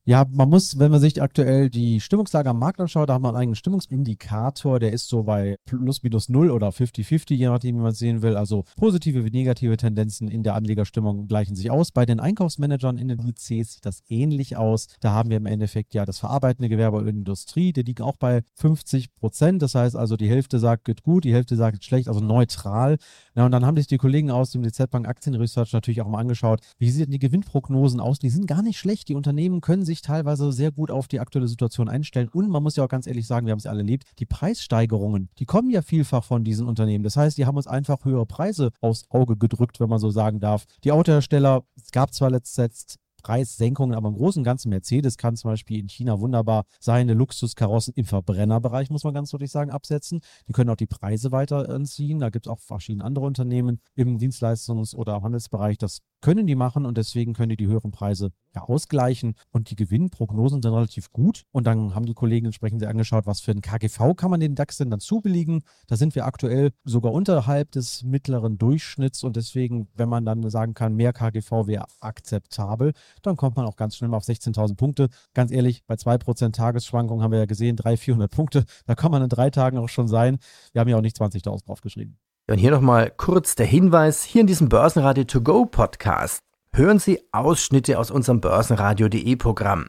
Ja, 0.08 0.24
man 0.30 0.48
muss, 0.48 0.78
wenn 0.78 0.90
man 0.90 1.00
sich 1.00 1.20
aktuell 1.20 1.68
die 1.68 2.00
Stimmungslage 2.00 2.48
am 2.48 2.58
Markt 2.58 2.80
anschaut, 2.80 3.10
da 3.10 3.12
haben 3.12 3.24
wir 3.24 3.28
einen 3.28 3.36
eigenen 3.36 3.56
Stimmungsindikator, 3.56 4.78
der 4.80 4.94
ist 4.94 5.06
so 5.06 5.24
bei 5.24 5.56
plus 5.66 6.02
minus 6.02 6.30
null 6.30 6.50
oder 6.50 6.70
50-50, 6.70 7.34
je 7.34 7.48
nachdem, 7.48 7.76
wie 7.76 7.82
man 7.82 7.90
es 7.90 7.98
sehen 7.98 8.22
will. 8.22 8.34
Also 8.34 8.64
positive 8.78 9.26
wie 9.26 9.30
negative 9.30 9.76
Tendenzen 9.76 10.28
in 10.28 10.42
der 10.42 10.54
Anlegerstimmung 10.54 11.26
gleichen 11.28 11.56
sich 11.56 11.70
aus. 11.70 11.92
Bei 11.92 12.06
den 12.06 12.20
Einkaufsmanagern 12.20 12.96
in 12.96 13.08
den 13.08 13.18
ICs 13.18 13.74
sieht 13.74 13.84
das 13.84 14.02
ähnlich 14.08 14.56
aus. 14.56 14.86
Da 15.00 15.12
haben 15.12 15.28
wir 15.28 15.36
im 15.36 15.44
Endeffekt 15.44 15.92
ja 15.92 16.06
das 16.06 16.18
verarbeitende 16.20 16.70
Gewerbe 16.70 16.96
und 16.96 17.06
Industrie, 17.06 17.74
die 17.74 17.82
liegen 17.82 18.02
auch 18.02 18.16
bei 18.16 18.44
50 18.54 19.14
Prozent. 19.14 19.60
Das 19.60 19.74
heißt 19.74 19.94
also, 19.94 20.16
die 20.16 20.30
Hälfte 20.30 20.58
sagt, 20.58 20.86
geht 20.86 21.02
gut, 21.02 21.24
die 21.24 21.34
Hälfte 21.34 21.54
sagt, 21.54 21.84
schlecht, 21.84 22.08
also 22.08 22.20
neutral. 22.20 22.96
Ja, 23.34 23.44
und 23.44 23.52
dann 23.52 23.66
haben 23.66 23.76
sich 23.76 23.88
die 23.88 23.98
Kollegen 23.98 24.30
aus 24.30 24.52
dem 24.52 24.62
DZ 24.62 24.88
Bank 24.90 25.06
Aktienresearch 25.06 25.74
natürlich 25.74 26.00
auch 26.00 26.08
mal 26.08 26.20
angeschaut, 26.20 26.60
wie 26.78 26.88
sieht 26.88 27.04
denn 27.04 27.12
die 27.12 27.18
Gewinnprognosen 27.18 28.00
aus? 28.00 28.18
Die 28.18 28.30
sind 28.30 28.46
gar 28.46 28.62
nicht 28.62 28.78
schlecht. 28.78 29.10
Die 29.10 29.14
Unternehmen 29.14 29.60
können 29.60 29.84
sich 29.84 29.97
sich 29.98 30.02
teilweise 30.02 30.52
sehr 30.52 30.70
gut 30.70 30.90
auf 30.90 31.08
die 31.08 31.20
aktuelle 31.20 31.48
Situation 31.48 31.88
einstellen. 31.88 32.28
Und 32.28 32.48
man 32.48 32.62
muss 32.62 32.76
ja 32.76 32.84
auch 32.84 32.88
ganz 32.88 33.06
ehrlich 33.06 33.26
sagen, 33.26 33.46
wir 33.46 33.52
haben 33.52 33.58
es 33.58 33.64
ja 33.64 33.70
alle 33.70 33.80
erlebt, 33.80 34.04
die 34.18 34.26
Preissteigerungen, 34.26 35.28
die 35.38 35.44
kommen 35.44 35.70
ja 35.70 35.82
vielfach 35.82 36.24
von 36.24 36.44
diesen 36.44 36.66
Unternehmen. 36.66 37.04
Das 37.04 37.16
heißt, 37.16 37.36
die 37.36 37.46
haben 37.46 37.56
uns 37.56 37.66
einfach 37.66 38.04
höhere 38.04 38.26
Preise 38.26 38.70
aufs 38.80 39.04
Auge 39.10 39.36
gedrückt, 39.36 39.80
wenn 39.80 39.88
man 39.88 39.98
so 39.98 40.10
sagen 40.10 40.40
darf. 40.40 40.64
Die 40.84 40.92
Autohersteller, 40.92 41.64
es 41.76 41.90
gab 41.90 42.14
zwar 42.14 42.30
letztens 42.30 42.98
Preissenkungen, 43.22 43.96
aber 43.96 44.08
im 44.08 44.14
Großen 44.14 44.40
und 44.40 44.44
Ganzen 44.44 44.70
Mercedes 44.70 45.16
kann 45.16 45.36
zum 45.36 45.50
Beispiel 45.50 45.80
in 45.80 45.88
China 45.88 46.20
wunderbar 46.20 46.64
seine 46.80 47.14
Luxuskarossen 47.14 47.94
im 47.94 48.04
Verbrennerbereich, 48.04 48.90
muss 48.90 49.04
man 49.04 49.14
ganz 49.14 49.30
deutlich 49.30 49.50
sagen, 49.50 49.70
absetzen. 49.70 50.20
Die 50.46 50.52
können 50.52 50.70
auch 50.70 50.76
die 50.76 50.86
Preise 50.86 51.32
weiter 51.32 51.68
anziehen. 51.68 52.20
Da 52.20 52.30
gibt 52.30 52.46
es 52.46 52.50
auch 52.50 52.60
verschiedene 52.60 53.04
andere 53.04 53.26
Unternehmen 53.26 53.80
im 53.94 54.18
Dienstleistungs- 54.18 54.94
oder 54.94 55.22
Handelsbereich. 55.22 55.78
Das 55.78 55.98
können 56.20 56.46
die 56.46 56.54
machen 56.54 56.86
und 56.86 56.96
deswegen 56.96 57.34
können 57.34 57.50
die 57.50 57.56
die 57.56 57.66
höheren 57.66 57.90
Preise 57.90 58.30
ja 58.58 58.64
ausgleichen 58.64 59.34
und 59.50 59.70
die 59.70 59.76
Gewinnprognosen 59.76 60.62
sind 60.62 60.72
relativ 60.72 61.10
gut. 61.12 61.44
Und 61.52 61.66
dann 61.66 61.94
haben 61.94 62.06
die 62.06 62.14
Kollegen 62.14 62.46
entsprechend 62.46 62.84
angeschaut, 62.84 63.26
was 63.26 63.40
für 63.40 63.52
ein 63.52 63.60
KGV 63.60 64.14
kann 64.16 64.30
man 64.30 64.40
den 64.40 64.54
DAX 64.54 64.78
denn 64.78 64.90
dann 64.90 65.00
zubilligen. 65.00 65.62
Da 65.86 65.96
sind 65.96 66.14
wir 66.14 66.26
aktuell 66.26 66.70
sogar 66.84 67.12
unterhalb 67.12 67.70
des 67.72 68.02
mittleren 68.02 68.58
Durchschnitts 68.58 69.24
und 69.24 69.36
deswegen, 69.36 69.88
wenn 69.94 70.08
man 70.08 70.24
dann 70.24 70.48
sagen 70.50 70.74
kann, 70.74 70.94
mehr 70.94 71.12
KGV 71.12 71.66
wäre 71.66 71.86
akzeptabel, 72.00 72.92
dann 73.22 73.36
kommt 73.36 73.56
man 73.56 73.66
auch 73.66 73.76
ganz 73.76 73.96
schnell 73.96 74.10
mal 74.10 74.16
auf 74.16 74.24
16.000 74.24 74.76
Punkte. 74.76 75.08
Ganz 75.34 75.50
ehrlich, 75.50 75.84
bei 75.86 75.94
2% 75.94 76.52
Tagesschwankungen 76.52 77.22
haben 77.22 77.32
wir 77.32 77.38
ja 77.38 77.46
gesehen, 77.46 77.76
300, 77.76 78.00
400 78.00 78.30
Punkte. 78.30 78.64
Da 78.86 78.94
kann 78.94 79.10
man 79.10 79.22
in 79.22 79.28
drei 79.28 79.50
Tagen 79.50 79.78
auch 79.78 79.88
schon 79.88 80.08
sein. 80.08 80.38
Wir 80.72 80.80
haben 80.80 80.88
ja 80.88 80.96
auch 80.96 81.02
nicht 81.02 81.16
20.000 81.16 81.66
draufgeschrieben. 81.66 82.18
Und 82.50 82.58
hier 82.58 82.70
nochmal 82.70 83.12
kurz 83.14 83.56
der 83.56 83.66
Hinweis, 83.66 84.24
hier 84.24 84.40
in 84.40 84.46
diesem 84.46 84.70
Börsenradio 84.70 85.24
To 85.24 85.42
Go 85.42 85.66
Podcast 85.66 86.47
hören 86.72 86.98
Sie 86.98 87.20
Ausschnitte 87.32 87.98
aus 87.98 88.10
unserem 88.10 88.40
Börsenradio.de 88.40 89.36
Programm. 89.36 89.86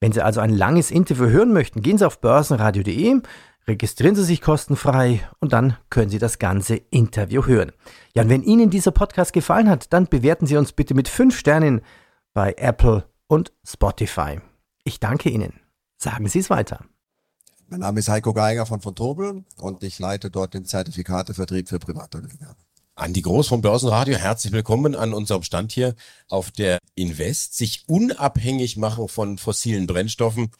Wenn 0.00 0.12
Sie 0.12 0.22
also 0.22 0.40
ein 0.40 0.50
langes 0.50 0.90
Interview 0.90 1.26
hören 1.26 1.52
möchten, 1.52 1.82
gehen 1.82 1.98
Sie 1.98 2.06
auf 2.06 2.20
börsenradio.de, 2.20 3.20
registrieren 3.68 4.16
Sie 4.16 4.24
sich 4.24 4.40
kostenfrei 4.40 5.28
und 5.40 5.52
dann 5.52 5.76
können 5.90 6.10
Sie 6.10 6.18
das 6.18 6.38
ganze 6.38 6.76
Interview 6.76 7.44
hören. 7.46 7.72
Ja, 8.14 8.22
und 8.22 8.28
wenn 8.30 8.42
Ihnen 8.42 8.70
dieser 8.70 8.92
Podcast 8.92 9.32
gefallen 9.32 9.68
hat, 9.68 9.92
dann 9.92 10.06
bewerten 10.06 10.46
Sie 10.46 10.56
uns 10.56 10.72
bitte 10.72 10.94
mit 10.94 11.08
5 11.08 11.36
Sternen 11.36 11.82
bei 12.32 12.54
Apple 12.56 13.04
und 13.26 13.52
Spotify. 13.64 14.40
Ich 14.84 15.00
danke 15.00 15.28
Ihnen. 15.28 15.60
Sagen 15.98 16.28
Sie 16.28 16.38
es 16.38 16.48
weiter. 16.48 16.84
Mein 17.68 17.80
Name 17.80 18.00
ist 18.00 18.08
Heiko 18.08 18.32
Geiger 18.32 18.66
von 18.66 18.80
von 18.80 18.96
Tobel 18.96 19.44
und 19.58 19.84
ich 19.84 19.98
leite 19.98 20.30
dort 20.30 20.54
den 20.54 20.64
Zertifikatevertrieb 20.64 21.68
für 21.68 21.78
Privatanleger. 21.78 22.56
Andi 23.00 23.22
Groß 23.22 23.48
vom 23.48 23.62
Börsenradio, 23.62 24.18
herzlich 24.18 24.52
willkommen 24.52 24.94
an 24.94 25.14
unserem 25.14 25.42
Stand 25.42 25.72
hier 25.72 25.94
auf 26.28 26.50
der 26.50 26.78
Invest. 26.94 27.56
Sich 27.56 27.84
unabhängig 27.86 28.76
machen 28.76 29.08
von 29.08 29.38
fossilen 29.38 29.86
Brennstoffen. 29.86 30.50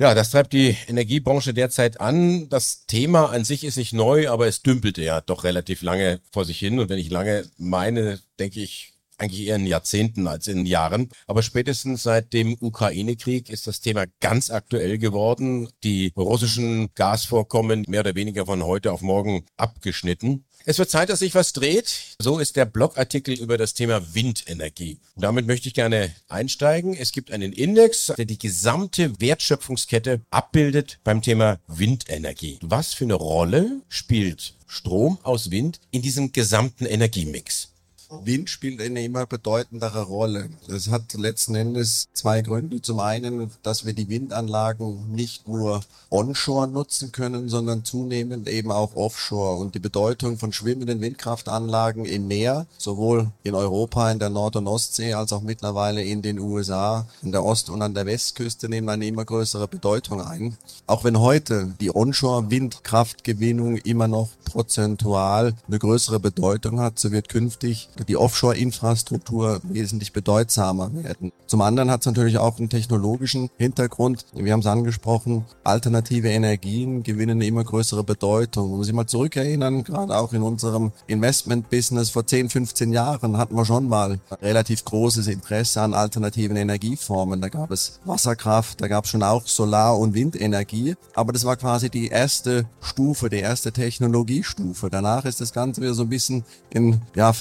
Ja, 0.00 0.12
das 0.12 0.32
treibt 0.32 0.52
die 0.52 0.76
Energiebranche 0.88 1.54
derzeit 1.54 2.00
an. 2.00 2.48
Das 2.48 2.86
Thema 2.86 3.26
an 3.26 3.44
sich 3.44 3.62
ist 3.62 3.76
nicht 3.76 3.92
neu, 3.92 4.28
aber 4.28 4.48
es 4.48 4.62
dümpelte 4.62 5.02
ja 5.02 5.20
doch 5.20 5.44
relativ 5.44 5.82
lange 5.82 6.20
vor 6.32 6.44
sich 6.44 6.58
hin. 6.58 6.80
Und 6.80 6.88
wenn 6.88 6.98
ich 6.98 7.08
lange 7.08 7.48
meine, 7.56 8.18
denke 8.40 8.60
ich 8.60 8.94
eigentlich 9.16 9.46
eher 9.46 9.56
in 9.56 9.66
Jahrzehnten 9.66 10.26
als 10.26 10.48
in 10.48 10.66
Jahren. 10.66 11.10
Aber 11.28 11.44
spätestens 11.44 12.02
seit 12.02 12.32
dem 12.32 12.56
Ukraine-Krieg 12.60 13.48
ist 13.48 13.68
das 13.68 13.80
Thema 13.80 14.06
ganz 14.18 14.50
aktuell 14.50 14.98
geworden. 14.98 15.68
Die 15.84 16.12
russischen 16.16 16.92
Gasvorkommen 16.96 17.84
mehr 17.86 18.00
oder 18.00 18.16
weniger 18.16 18.44
von 18.44 18.64
heute 18.64 18.90
auf 18.90 19.02
morgen 19.02 19.46
abgeschnitten. 19.56 20.45
Es 20.68 20.80
wird 20.80 20.90
Zeit, 20.90 21.10
dass 21.10 21.20
sich 21.20 21.36
was 21.36 21.52
dreht. 21.52 22.16
So 22.18 22.40
ist 22.40 22.56
der 22.56 22.64
Blogartikel 22.64 23.38
über 23.38 23.56
das 23.56 23.74
Thema 23.74 24.02
Windenergie. 24.16 24.98
Und 25.14 25.22
damit 25.22 25.46
möchte 25.46 25.68
ich 25.68 25.74
gerne 25.74 26.12
einsteigen. 26.28 26.96
Es 26.96 27.12
gibt 27.12 27.30
einen 27.30 27.52
Index, 27.52 28.12
der 28.18 28.24
die 28.24 28.36
gesamte 28.36 29.20
Wertschöpfungskette 29.20 30.22
abbildet 30.30 30.98
beim 31.04 31.22
Thema 31.22 31.60
Windenergie. 31.68 32.58
Was 32.62 32.94
für 32.94 33.04
eine 33.04 33.14
Rolle 33.14 33.80
spielt 33.88 34.54
Strom 34.66 35.18
aus 35.22 35.52
Wind 35.52 35.78
in 35.92 36.02
diesem 36.02 36.32
gesamten 36.32 36.84
Energiemix? 36.84 37.75
Wind 38.08 38.48
spielt 38.50 38.80
eine 38.80 39.04
immer 39.04 39.26
bedeutendere 39.26 40.02
Rolle. 40.02 40.48
Das 40.68 40.88
hat 40.90 41.14
letzten 41.14 41.56
Endes 41.56 42.08
zwei 42.12 42.40
Gründe. 42.40 42.80
Zum 42.80 43.00
einen, 43.00 43.50
dass 43.62 43.84
wir 43.84 43.94
die 43.94 44.08
Windanlagen 44.08 45.12
nicht 45.12 45.48
nur 45.48 45.80
onshore 46.10 46.68
nutzen 46.68 47.10
können, 47.10 47.48
sondern 47.48 47.84
zunehmend 47.84 48.48
eben 48.48 48.70
auch 48.70 48.94
offshore. 48.94 49.56
Und 49.56 49.74
die 49.74 49.80
Bedeutung 49.80 50.38
von 50.38 50.52
schwimmenden 50.52 51.00
Windkraftanlagen 51.00 52.04
im 52.04 52.28
Meer, 52.28 52.66
sowohl 52.78 53.32
in 53.42 53.54
Europa, 53.54 54.10
in 54.10 54.20
der 54.20 54.30
Nord- 54.30 54.56
und 54.56 54.68
Ostsee, 54.68 55.14
als 55.14 55.32
auch 55.32 55.42
mittlerweile 55.42 56.02
in 56.02 56.22
den 56.22 56.38
USA, 56.38 57.06
in 57.22 57.32
der 57.32 57.44
Ost- 57.44 57.70
und 57.70 57.82
an 57.82 57.94
der 57.94 58.06
Westküste, 58.06 58.68
nehmen 58.68 58.88
eine 58.88 59.06
immer 59.06 59.24
größere 59.24 59.66
Bedeutung 59.66 60.20
ein. 60.20 60.56
Auch 60.86 61.02
wenn 61.02 61.18
heute 61.18 61.74
die 61.80 61.94
Onshore-Windkraftgewinnung 61.94 63.78
immer 63.78 64.06
noch 64.06 64.28
prozentual 64.44 65.54
eine 65.66 65.78
größere 65.78 66.20
Bedeutung 66.20 66.78
hat, 66.78 66.98
so 67.00 67.10
wird 67.10 67.28
künftig 67.28 67.88
die 68.04 68.16
Offshore-Infrastruktur 68.16 69.60
wesentlich 69.62 70.12
bedeutsamer 70.12 70.92
werden. 70.94 71.32
Zum 71.46 71.60
anderen 71.60 71.90
hat 71.90 72.00
es 72.00 72.06
natürlich 72.06 72.38
auch 72.38 72.58
einen 72.58 72.68
technologischen 72.68 73.50
Hintergrund. 73.56 74.26
Wir 74.34 74.52
haben 74.52 74.60
es 74.60 74.66
angesprochen, 74.66 75.44
alternative 75.64 76.28
Energien 76.28 77.02
gewinnen 77.02 77.38
eine 77.38 77.46
immer 77.46 77.64
größere 77.64 78.04
Bedeutung. 78.04 78.72
Wenn 78.72 78.78
wir 78.78 78.84
sich 78.84 78.94
mal 78.94 79.06
zurückerinnern, 79.06 79.84
gerade 79.84 80.16
auch 80.16 80.32
in 80.32 80.42
unserem 80.42 80.92
Investment-Business 81.06 82.10
vor 82.10 82.26
10, 82.26 82.50
15 82.50 82.92
Jahren 82.92 83.36
hatten 83.36 83.56
wir 83.56 83.64
schon 83.64 83.88
mal 83.88 84.20
relativ 84.42 84.84
großes 84.84 85.26
Interesse 85.28 85.82
an 85.82 85.94
alternativen 85.94 86.56
Energieformen. 86.56 87.40
Da 87.40 87.48
gab 87.48 87.70
es 87.70 88.00
Wasserkraft, 88.04 88.80
da 88.80 88.88
gab 88.88 89.04
es 89.04 89.10
schon 89.10 89.22
auch 89.22 89.46
Solar- 89.46 89.98
und 89.98 90.14
Windenergie. 90.14 90.96
Aber 91.14 91.32
das 91.32 91.44
war 91.44 91.56
quasi 91.56 91.90
die 91.90 92.08
erste 92.08 92.66
Stufe, 92.80 93.28
die 93.28 93.38
erste 93.38 93.72
Technologiestufe. 93.72 94.90
Danach 94.90 95.24
ist 95.24 95.40
das 95.40 95.52
Ganze 95.52 95.80
wieder 95.80 95.94
so 95.94 96.02
ein 96.02 96.08
bisschen 96.08 96.44
in 96.70 97.00
ja, 97.14 97.32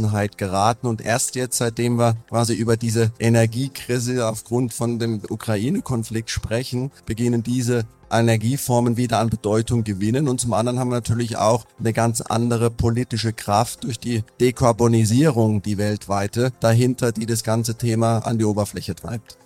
Vergessenheit 0.00 0.38
geraten 0.38 0.86
und 0.86 1.00
erst 1.00 1.34
jetzt, 1.34 1.58
seitdem 1.58 1.98
wir 1.98 2.16
quasi 2.28 2.54
über 2.54 2.76
diese 2.76 3.12
Energiekrise 3.18 4.26
aufgrund 4.26 4.72
von 4.72 4.98
dem 4.98 5.20
Ukraine-Konflikt 5.28 6.30
sprechen, 6.30 6.90
beginnen 7.06 7.42
diese 7.42 7.84
Energieformen 8.10 8.96
wieder 8.96 9.18
an 9.18 9.30
Bedeutung 9.30 9.84
gewinnen. 9.84 10.28
Und 10.28 10.40
zum 10.40 10.52
anderen 10.52 10.78
haben 10.78 10.88
wir 10.88 10.96
natürlich 10.96 11.36
auch 11.36 11.64
eine 11.78 11.92
ganz 11.92 12.20
andere 12.20 12.70
politische 12.70 13.32
Kraft 13.32 13.84
durch 13.84 13.98
die 13.98 14.24
Dekarbonisierung, 14.40 15.62
die 15.62 15.78
weltweite 15.78 16.52
dahinter, 16.60 17.12
die 17.12 17.26
das 17.26 17.44
ganze 17.44 17.76
Thema 17.76 18.18
an 18.18 18.38
die 18.38 18.44
Oberfläche 18.44 18.94
treibt. 18.94 19.36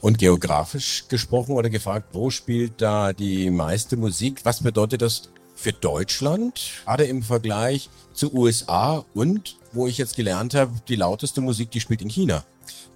Und 0.00 0.18
geografisch 0.18 1.04
gesprochen 1.08 1.52
oder 1.52 1.70
gefragt, 1.70 2.08
wo 2.12 2.30
spielt 2.30 2.80
da 2.80 3.12
die 3.12 3.50
meiste 3.50 3.96
Musik? 3.96 4.40
Was 4.44 4.62
bedeutet 4.62 5.02
das 5.02 5.30
für 5.58 5.72
Deutschland, 5.72 6.60
gerade 6.84 7.04
im 7.04 7.22
Vergleich 7.22 7.90
zu 8.12 8.32
USA 8.32 9.04
und, 9.12 9.56
wo 9.72 9.86
ich 9.86 9.98
jetzt 9.98 10.16
gelernt 10.16 10.54
habe, 10.54 10.72
die 10.88 10.96
lauteste 10.96 11.40
Musik, 11.40 11.70
die 11.70 11.80
spielt 11.80 12.02
in 12.02 12.08
China? 12.08 12.44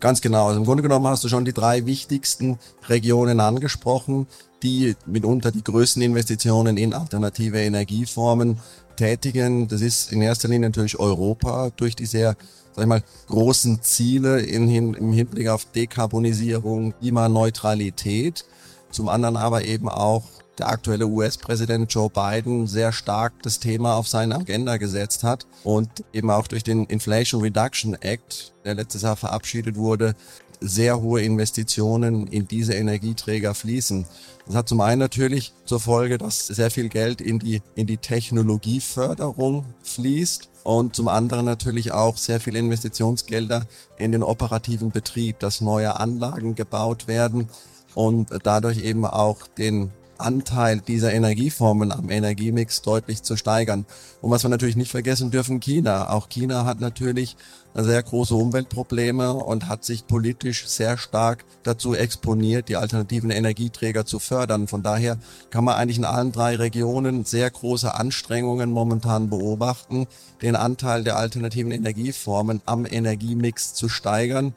Ganz 0.01 0.21
genau. 0.21 0.49
Also 0.49 0.59
im 0.59 0.67
Grunde 0.67 0.83
genommen 0.83 1.07
hast 1.07 1.25
du 1.25 1.29
schon 1.29 1.45
die 1.45 1.53
drei 1.53 1.87
wichtigsten 1.87 2.59
Regionen 2.89 3.41
angesprochen, 3.41 4.27
die 4.63 4.97
mitunter 5.07 5.51
die 5.51 5.65
größten 5.65 6.03
Investitionen 6.03 6.77
in 6.77 6.95
alternative 6.95 7.61
Energieformen 7.61 8.59
tätigen. 8.97 9.69
Das 9.69 9.81
ist 9.81 10.13
in 10.13 10.23
erster 10.23 10.49
Linie 10.49 10.69
natürlich 10.69 10.99
Europa 10.99 11.71
durch 11.77 11.97
die 11.97 12.07
sehr 12.07 12.37
sag 12.75 12.83
ich 12.83 12.89
mal, 12.89 13.03
großen 13.29 13.83
Ziele 13.83 14.41
in, 14.41 14.69
im 14.95 15.13
Hinblick 15.13 15.49
auf 15.49 15.67
Dekarbonisierung, 15.67 16.95
Klimaneutralität. 16.99 18.45
Zum 18.91 19.09
anderen 19.09 19.37
aber 19.37 19.65
eben 19.65 19.89
auch 19.89 20.25
der 20.59 20.69
aktuelle 20.69 21.07
US-Präsident 21.07 21.93
Joe 21.93 22.11
Biden 22.11 22.67
sehr 22.67 22.93
stark 22.93 23.43
das 23.43 23.59
Thema 23.59 23.97
auf 23.97 24.09
seine 24.09 24.37
Agenda 24.37 24.77
gesetzt 24.77 25.25
hat 25.25 25.47
und 25.65 25.89
eben 26.13 26.31
auch 26.31 26.47
durch 26.47 26.63
den 26.63 26.85
Inflation 26.85 27.41
Reduction 27.41 27.95
Act, 27.95 28.53
der 28.65 28.75
letztes 28.75 29.03
Jahr 29.03 29.17
verabschiedet 29.17 29.77
wurde, 29.77 30.15
sehr 30.61 31.01
hohe 31.01 31.23
Investitionen 31.23 32.27
in 32.27 32.47
diese 32.47 32.75
Energieträger 32.75 33.55
fließen. 33.55 34.07
Das 34.47 34.55
hat 34.55 34.69
zum 34.69 34.81
einen 34.81 35.01
natürlich 35.01 35.53
zur 35.65 35.81
Folge, 35.81 36.19
dass 36.19 36.47
sehr 36.47 36.71
viel 36.71 36.89
Geld 36.89 37.21
in 37.21 37.39
die, 37.39 37.63
in 37.75 37.87
die 37.87 37.97
Technologieförderung 37.97 39.65
fließt 39.83 40.51
und 40.63 40.95
zum 40.95 41.09
anderen 41.09 41.45
natürlich 41.45 41.93
auch 41.93 42.17
sehr 42.17 42.41
viel 42.41 42.55
Investitionsgelder 42.57 43.67
in 43.99 44.13
den 44.13 44.23
operativen 44.23 44.91
Betrieb, 44.91 45.41
dass 45.41 45.61
neue 45.61 45.99
Anlagen 45.99 46.55
gebaut 46.55 47.09
werden 47.09 47.49
und 47.95 48.29
dadurch 48.45 48.85
eben 48.85 49.05
auch 49.05 49.47
den 49.47 49.91
Anteil 50.23 50.81
dieser 50.81 51.13
Energieformen 51.13 51.93
am 51.93 52.11
Energiemix 52.11 52.83
deutlich 52.83 53.23
zu 53.23 53.37
steigern. 53.37 53.85
Und 54.21 54.31
was 54.31 54.45
wir 54.45 54.51
natürlich 54.51 54.77
nicht 54.77 54.91
vergessen 54.91 55.31
dürfen, 55.31 55.61
China. 55.61 56.11
Auch 56.11 56.29
China 56.29 56.65
hat 56.65 56.81
natürlich 56.81 57.37
sehr 57.75 58.03
große 58.03 58.35
Umweltprobleme 58.35 59.33
und 59.33 59.69
hat 59.69 59.85
sich 59.85 60.07
politisch 60.07 60.67
sehr 60.67 60.99
stark 60.99 61.45
dazu 61.63 61.95
exponiert, 61.95 62.69
die 62.69 62.77
alternativen 62.77 63.31
Energieträger 63.31 64.05
zu 64.05 64.19
fördern. 64.19 64.69
Von 64.69 64.83
daher 64.83 65.19
kann 65.51 65.65
man 65.65 65.77
eigentlich 65.77 65.99
in 65.99 66.05
allen 66.05 66.33
drei 66.33 66.57
Regionen 66.57 67.25
sehr 67.25 67.51
große 67.51 67.95
Anstrengungen 67.95 68.71
momentan 68.71 69.31
beobachten, 69.31 70.07
den 70.43 70.57
Anteil 70.57 71.05
der 71.05 71.17
alternativen 71.17 71.73
Energieformen 71.73 72.61
am 72.67 72.85
Energiemix 72.87 73.75
zu 73.75 73.89
steigern. 73.89 74.55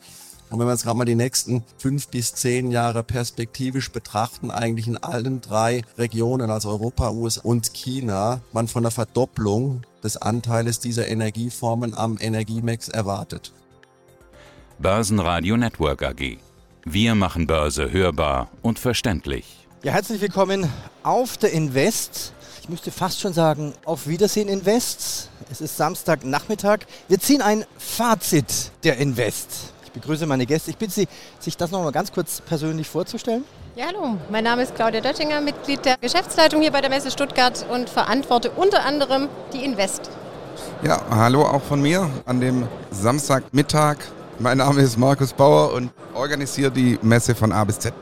Und 0.56 0.62
wenn 0.62 0.68
wir 0.68 0.72
jetzt 0.72 0.86
gerade 0.86 0.98
mal 0.98 1.04
die 1.04 1.16
nächsten 1.16 1.66
fünf 1.78 2.08
bis 2.08 2.34
zehn 2.34 2.72
Jahre 2.72 3.04
perspektivisch 3.04 3.92
betrachten, 3.92 4.52
eigentlich 4.52 4.88
in 4.88 4.96
allen 4.96 5.42
drei 5.42 5.82
Regionen, 5.98 6.50
also 6.50 6.70
Europa, 6.70 7.12
USA 7.12 7.42
und 7.44 7.74
China, 7.74 8.40
man 8.54 8.70
von 8.70 8.84
einer 8.84 8.92
Verdopplung 8.92 9.82
des 10.02 10.16
Anteiles 10.16 10.80
dieser 10.80 11.10
Energieformen 11.10 11.94
am 11.94 12.18
Energiemix 12.22 12.88
erwartet. 12.88 13.52
Börsenradio 14.80 15.58
Network 15.58 16.04
AG. 16.04 16.38
Wir 16.86 17.16
machen 17.16 17.48
Börse 17.48 17.92
hörbar 17.92 18.48
und 18.62 18.80
verständlich. 18.80 19.68
Ja, 19.84 19.92
herzlich 19.92 20.22
willkommen 20.22 20.72
auf 21.04 21.36
der 21.36 21.52
Invest. 21.52 22.32
Ich 22.62 22.70
müsste 22.70 22.92
fast 22.92 23.20
schon 23.20 23.34
sagen, 23.34 23.74
auf 23.84 24.08
Wiedersehen 24.08 24.48
Invest. 24.48 25.32
Es 25.52 25.60
ist 25.60 25.76
Samstagnachmittag. 25.76 26.86
Wir 27.10 27.20
ziehen 27.20 27.42
ein 27.42 27.66
Fazit 27.78 28.72
der 28.86 29.00
Invest 29.00 29.75
begrüße 29.96 30.28
meine 30.28 30.46
Gäste. 30.46 30.70
Ich 30.70 30.78
bitte 30.78 30.94
Sie, 30.94 31.08
sich 31.40 31.58
das 31.58 31.72
noch 31.72 31.84
mal 31.84 31.92
ganz 31.92 32.12
kurz 32.12 32.42
persönlich 32.42 32.88
vorzustellen. 32.88 33.44
Ja, 33.76 33.86
hallo. 33.88 34.18
Mein 34.30 34.44
Name 34.44 34.62
ist 34.62 34.76
Claudia 34.76 35.02
Döttinger, 35.02 35.42
Mitglied 35.42 35.84
der 35.84 35.98
Geschäftsleitung 35.98 36.62
hier 36.62 36.72
bei 36.72 36.82
der 36.82 36.90
Messe 36.90 37.10
Stuttgart 37.10 37.66
und 37.72 37.90
verantworte 37.90 38.52
unter 38.52 38.86
anderem 38.86 39.28
die 39.52 39.66
Invest. 39.66 40.10
Ja, 40.84 41.02
hallo 41.10 41.42
auch 41.42 41.64
von 41.64 41.82
mir 41.82 42.10
an 42.26 42.40
dem 42.40 42.68
Samstagmittag. 42.92 43.98
Mein 44.40 44.60
Name 44.60 44.82
ist 44.82 44.98
Markus 44.98 45.34
Bauer 45.34 45.74
und 45.74 45.90
organisiere 46.14 46.72
die 46.72 47.00
Messe 47.02 47.34
von 47.34 47.52
A 47.52 47.64
bis 47.64 47.80
Z. 47.80 47.94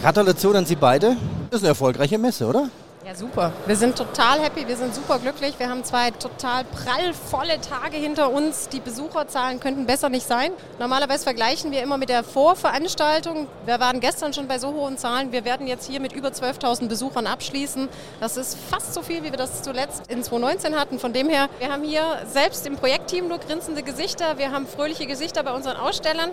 Gratulation 0.00 0.56
an 0.56 0.66
Sie 0.66 0.76
beide. 0.76 1.16
Das 1.50 1.58
ist 1.58 1.62
eine 1.62 1.68
erfolgreiche 1.68 2.18
Messe, 2.18 2.46
oder? 2.46 2.68
Ja, 3.06 3.14
super. 3.14 3.52
Wir 3.66 3.76
sind 3.76 3.96
total 3.96 4.40
happy, 4.40 4.66
wir 4.66 4.76
sind 4.76 4.92
super 4.92 5.20
glücklich. 5.20 5.56
Wir 5.60 5.68
haben 5.68 5.84
zwei 5.84 6.10
total 6.10 6.64
prallvolle 6.64 7.60
Tage 7.60 7.96
hinter 7.96 8.32
uns. 8.32 8.68
Die 8.68 8.80
Besucherzahlen 8.80 9.60
könnten 9.60 9.86
besser 9.86 10.08
nicht 10.08 10.26
sein. 10.26 10.50
Normalerweise 10.80 11.22
vergleichen 11.22 11.70
wir 11.70 11.84
immer 11.84 11.98
mit 11.98 12.08
der 12.08 12.24
Vorveranstaltung. 12.24 13.46
Wir 13.64 13.78
waren 13.78 14.00
gestern 14.00 14.32
schon 14.34 14.48
bei 14.48 14.58
so 14.58 14.72
hohen 14.72 14.98
Zahlen. 14.98 15.30
Wir 15.30 15.44
werden 15.44 15.68
jetzt 15.68 15.88
hier 15.88 16.00
mit 16.00 16.14
über 16.14 16.30
12.000 16.30 16.88
Besuchern 16.88 17.28
abschließen. 17.28 17.88
Das 18.18 18.36
ist 18.36 18.58
fast 18.58 18.92
so 18.92 19.02
viel, 19.02 19.22
wie 19.22 19.30
wir 19.30 19.38
das 19.38 19.62
zuletzt 19.62 20.10
in 20.10 20.24
2019 20.24 20.74
hatten. 20.74 20.98
Von 20.98 21.12
dem 21.12 21.28
her, 21.28 21.48
wir 21.60 21.70
haben 21.70 21.84
hier 21.84 22.02
selbst 22.26 22.66
im 22.66 22.74
Projektteam 22.74 23.28
nur 23.28 23.38
grinsende 23.38 23.84
Gesichter. 23.84 24.36
Wir 24.36 24.50
haben 24.50 24.66
fröhliche 24.66 25.06
Gesichter 25.06 25.44
bei 25.44 25.52
unseren 25.52 25.76
Ausstellern. 25.76 26.32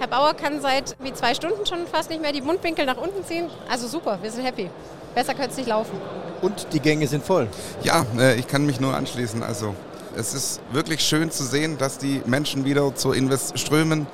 Herr 0.00 0.08
Bauer 0.08 0.32
kann 0.32 0.62
seit 0.62 0.96
wie 1.02 1.12
zwei 1.12 1.34
Stunden 1.34 1.66
schon 1.66 1.86
fast 1.86 2.08
nicht 2.08 2.22
mehr 2.22 2.32
die 2.32 2.40
Mundwinkel 2.40 2.86
nach 2.86 2.96
unten 2.96 3.22
ziehen. 3.22 3.50
Also 3.68 3.86
super, 3.86 4.18
wir 4.22 4.30
sind 4.30 4.46
happy. 4.46 4.70
Besser 5.14 5.34
könnte 5.34 5.50
es 5.50 5.58
nicht 5.58 5.68
laufen. 5.68 5.92
Und 6.40 6.68
die 6.72 6.80
Gänge 6.80 7.06
sind 7.06 7.22
voll. 7.22 7.48
Ja, 7.82 8.06
äh, 8.18 8.36
ich 8.36 8.46
kann 8.46 8.64
mich 8.64 8.80
nur 8.80 8.96
anschließen. 8.96 9.42
Also 9.42 9.74
es 10.16 10.32
ist 10.32 10.62
wirklich 10.72 11.02
schön 11.02 11.30
zu 11.30 11.44
sehen, 11.44 11.76
dass 11.76 11.98
die 11.98 12.22
Menschen 12.24 12.64
wieder 12.64 12.94
zur 12.94 13.14
Invest 13.14 13.58
strömen. 13.58 14.06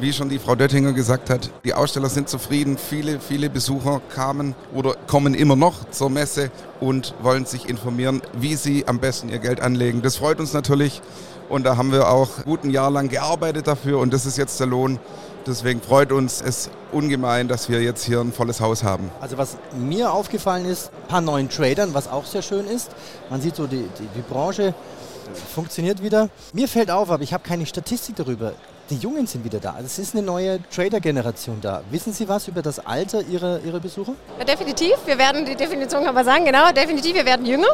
Wie 0.00 0.14
schon 0.14 0.30
die 0.30 0.38
Frau 0.38 0.54
Döttinger 0.54 0.94
gesagt 0.94 1.28
hat, 1.28 1.50
die 1.64 1.74
Aussteller 1.74 2.08
sind 2.08 2.30
zufrieden. 2.30 2.78
Viele, 2.78 3.20
viele 3.20 3.50
Besucher 3.50 4.00
kamen 4.14 4.54
oder 4.74 4.94
kommen 5.06 5.34
immer 5.34 5.56
noch 5.56 5.90
zur 5.90 6.08
Messe 6.08 6.50
und 6.80 7.14
wollen 7.20 7.44
sich 7.44 7.68
informieren, 7.68 8.22
wie 8.32 8.56
sie 8.56 8.88
am 8.88 9.00
besten 9.00 9.28
ihr 9.28 9.38
Geld 9.38 9.60
anlegen. 9.60 10.00
Das 10.00 10.16
freut 10.16 10.40
uns 10.40 10.54
natürlich 10.54 11.02
und 11.48 11.64
da 11.64 11.76
haben 11.76 11.92
wir 11.92 12.08
auch 12.08 12.44
gut 12.44 12.64
ein 12.64 12.70
Jahr 12.70 12.90
lang 12.90 13.08
gearbeitet 13.08 13.66
dafür 13.66 13.98
und 13.98 14.12
das 14.12 14.26
ist 14.26 14.36
jetzt 14.36 14.58
der 14.60 14.66
Lohn. 14.66 14.98
Deswegen 15.46 15.80
freut 15.80 16.10
uns 16.10 16.42
es 16.42 16.70
ungemein, 16.90 17.46
dass 17.46 17.68
wir 17.68 17.80
jetzt 17.80 18.04
hier 18.04 18.20
ein 18.20 18.32
volles 18.32 18.60
Haus 18.60 18.82
haben. 18.82 19.10
Also 19.20 19.38
was 19.38 19.56
mir 19.78 20.12
aufgefallen 20.12 20.64
ist, 20.64 20.90
ein 21.04 21.08
paar 21.08 21.20
neuen 21.20 21.48
Tradern, 21.48 21.94
was 21.94 22.08
auch 22.08 22.24
sehr 22.24 22.42
schön 22.42 22.66
ist. 22.66 22.90
Man 23.30 23.40
sieht 23.40 23.54
so, 23.54 23.68
die, 23.68 23.88
die, 23.98 24.08
die 24.16 24.22
Branche 24.22 24.74
funktioniert 25.54 26.02
wieder. 26.02 26.30
Mir 26.52 26.66
fällt 26.66 26.90
auf, 26.90 27.10
aber 27.10 27.22
ich 27.22 27.32
habe 27.32 27.44
keine 27.46 27.64
Statistik 27.64 28.16
darüber 28.16 28.54
die 28.90 28.96
Jungen 28.96 29.26
sind 29.26 29.44
wieder 29.44 29.58
da. 29.58 29.70
Also 29.70 29.86
es 29.86 29.98
ist 29.98 30.14
eine 30.14 30.24
neue 30.24 30.60
Trader-Generation 30.70 31.60
da. 31.60 31.82
Wissen 31.90 32.12
Sie 32.12 32.28
was 32.28 32.48
über 32.48 32.62
das 32.62 32.84
Alter 32.84 33.22
Ihrer, 33.22 33.60
Ihrer 33.60 33.80
Besucher? 33.80 34.12
Ja, 34.38 34.44
definitiv. 34.44 34.94
Wir 35.04 35.18
werden, 35.18 35.44
die 35.44 35.56
Definition 35.56 36.04
man 36.04 36.24
sagen, 36.24 36.44
genau, 36.44 36.70
definitiv, 36.72 37.14
wir 37.14 37.26
werden 37.26 37.44
jünger. 37.46 37.68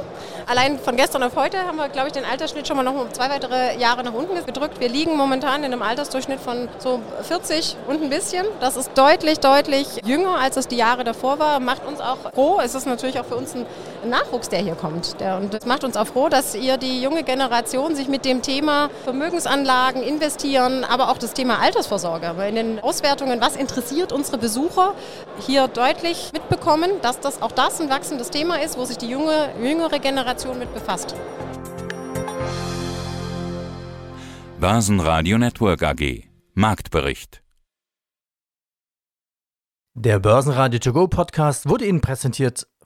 Allein 0.46 0.78
von 0.78 0.96
gestern 0.96 1.22
auf 1.22 1.36
heute 1.36 1.58
haben 1.58 1.76
wir, 1.76 1.88
glaube 1.88 2.08
ich, 2.08 2.12
den 2.12 2.24
Altersschnitt 2.24 2.66
schon 2.66 2.76
mal 2.76 2.82
noch 2.82 2.94
um 2.94 3.12
zwei 3.12 3.28
weitere 3.28 3.78
Jahre 3.78 4.02
nach 4.02 4.12
unten 4.12 4.32
gedrückt. 4.44 4.80
Wir 4.80 4.88
liegen 4.88 5.16
momentan 5.16 5.62
in 5.64 5.72
einem 5.72 5.82
Altersdurchschnitt 5.82 6.40
von 6.40 6.68
so 6.78 7.00
40 7.22 7.76
und 7.86 8.02
ein 8.02 8.10
bisschen. 8.10 8.46
Das 8.60 8.76
ist 8.76 8.96
deutlich, 8.96 9.40
deutlich 9.40 9.86
jünger, 10.04 10.38
als 10.38 10.56
es 10.56 10.68
die 10.68 10.76
Jahre 10.76 11.04
davor 11.04 11.38
war. 11.38 11.60
Macht 11.60 11.86
uns 11.86 12.00
auch 12.00 12.32
froh. 12.34 12.60
Es 12.62 12.74
ist 12.74 12.86
natürlich 12.86 13.20
auch 13.20 13.26
für 13.26 13.36
uns 13.36 13.54
ein 13.54 13.66
Nachwuchs, 14.08 14.48
der 14.48 14.60
hier 14.60 14.74
kommt. 14.74 15.16
Und 15.40 15.52
es 15.52 15.66
macht 15.66 15.84
uns 15.84 15.96
auch 15.98 16.06
froh, 16.06 16.30
dass 16.30 16.54
ihr 16.54 16.78
die 16.78 17.02
junge 17.02 17.22
Generation 17.22 17.94
sich 17.94 18.08
mit 18.08 18.24
dem 18.24 18.40
Thema 18.40 18.88
Vermögensanlagen, 19.04 20.02
investieren, 20.02 20.84
aber 20.84 21.02
aber 21.02 21.10
auch 21.12 21.18
das 21.18 21.32
Thema 21.34 21.58
Altersvorsorge. 21.60 22.32
Weil 22.36 22.50
in 22.50 22.54
den 22.54 22.80
Auswertungen, 22.80 23.40
was 23.40 23.56
interessiert 23.56 24.12
unsere 24.12 24.38
Besucher, 24.38 24.94
hier 25.40 25.68
deutlich 25.68 26.30
mitbekommen, 26.32 26.90
dass 27.02 27.20
das 27.20 27.42
auch 27.42 27.52
das 27.52 27.80
ein 27.80 27.90
wachsendes 27.90 28.30
Thema 28.30 28.60
ist, 28.62 28.78
wo 28.78 28.84
sich 28.84 28.98
die 28.98 29.08
junge, 29.08 29.50
jüngere 29.60 29.98
Generation 29.98 30.58
mit 30.58 30.72
befasst. 30.72 31.14
Börsenradio 34.60 35.38
Network 35.38 35.82
AG 35.82 36.24
Marktbericht 36.54 37.42
Der 39.94 40.20
Börsenradio 40.20 40.78
To 40.78 40.92
Go 40.92 41.08
Podcast 41.08 41.68
wurde 41.68 41.86
Ihnen 41.86 42.00
präsentiert 42.00 42.68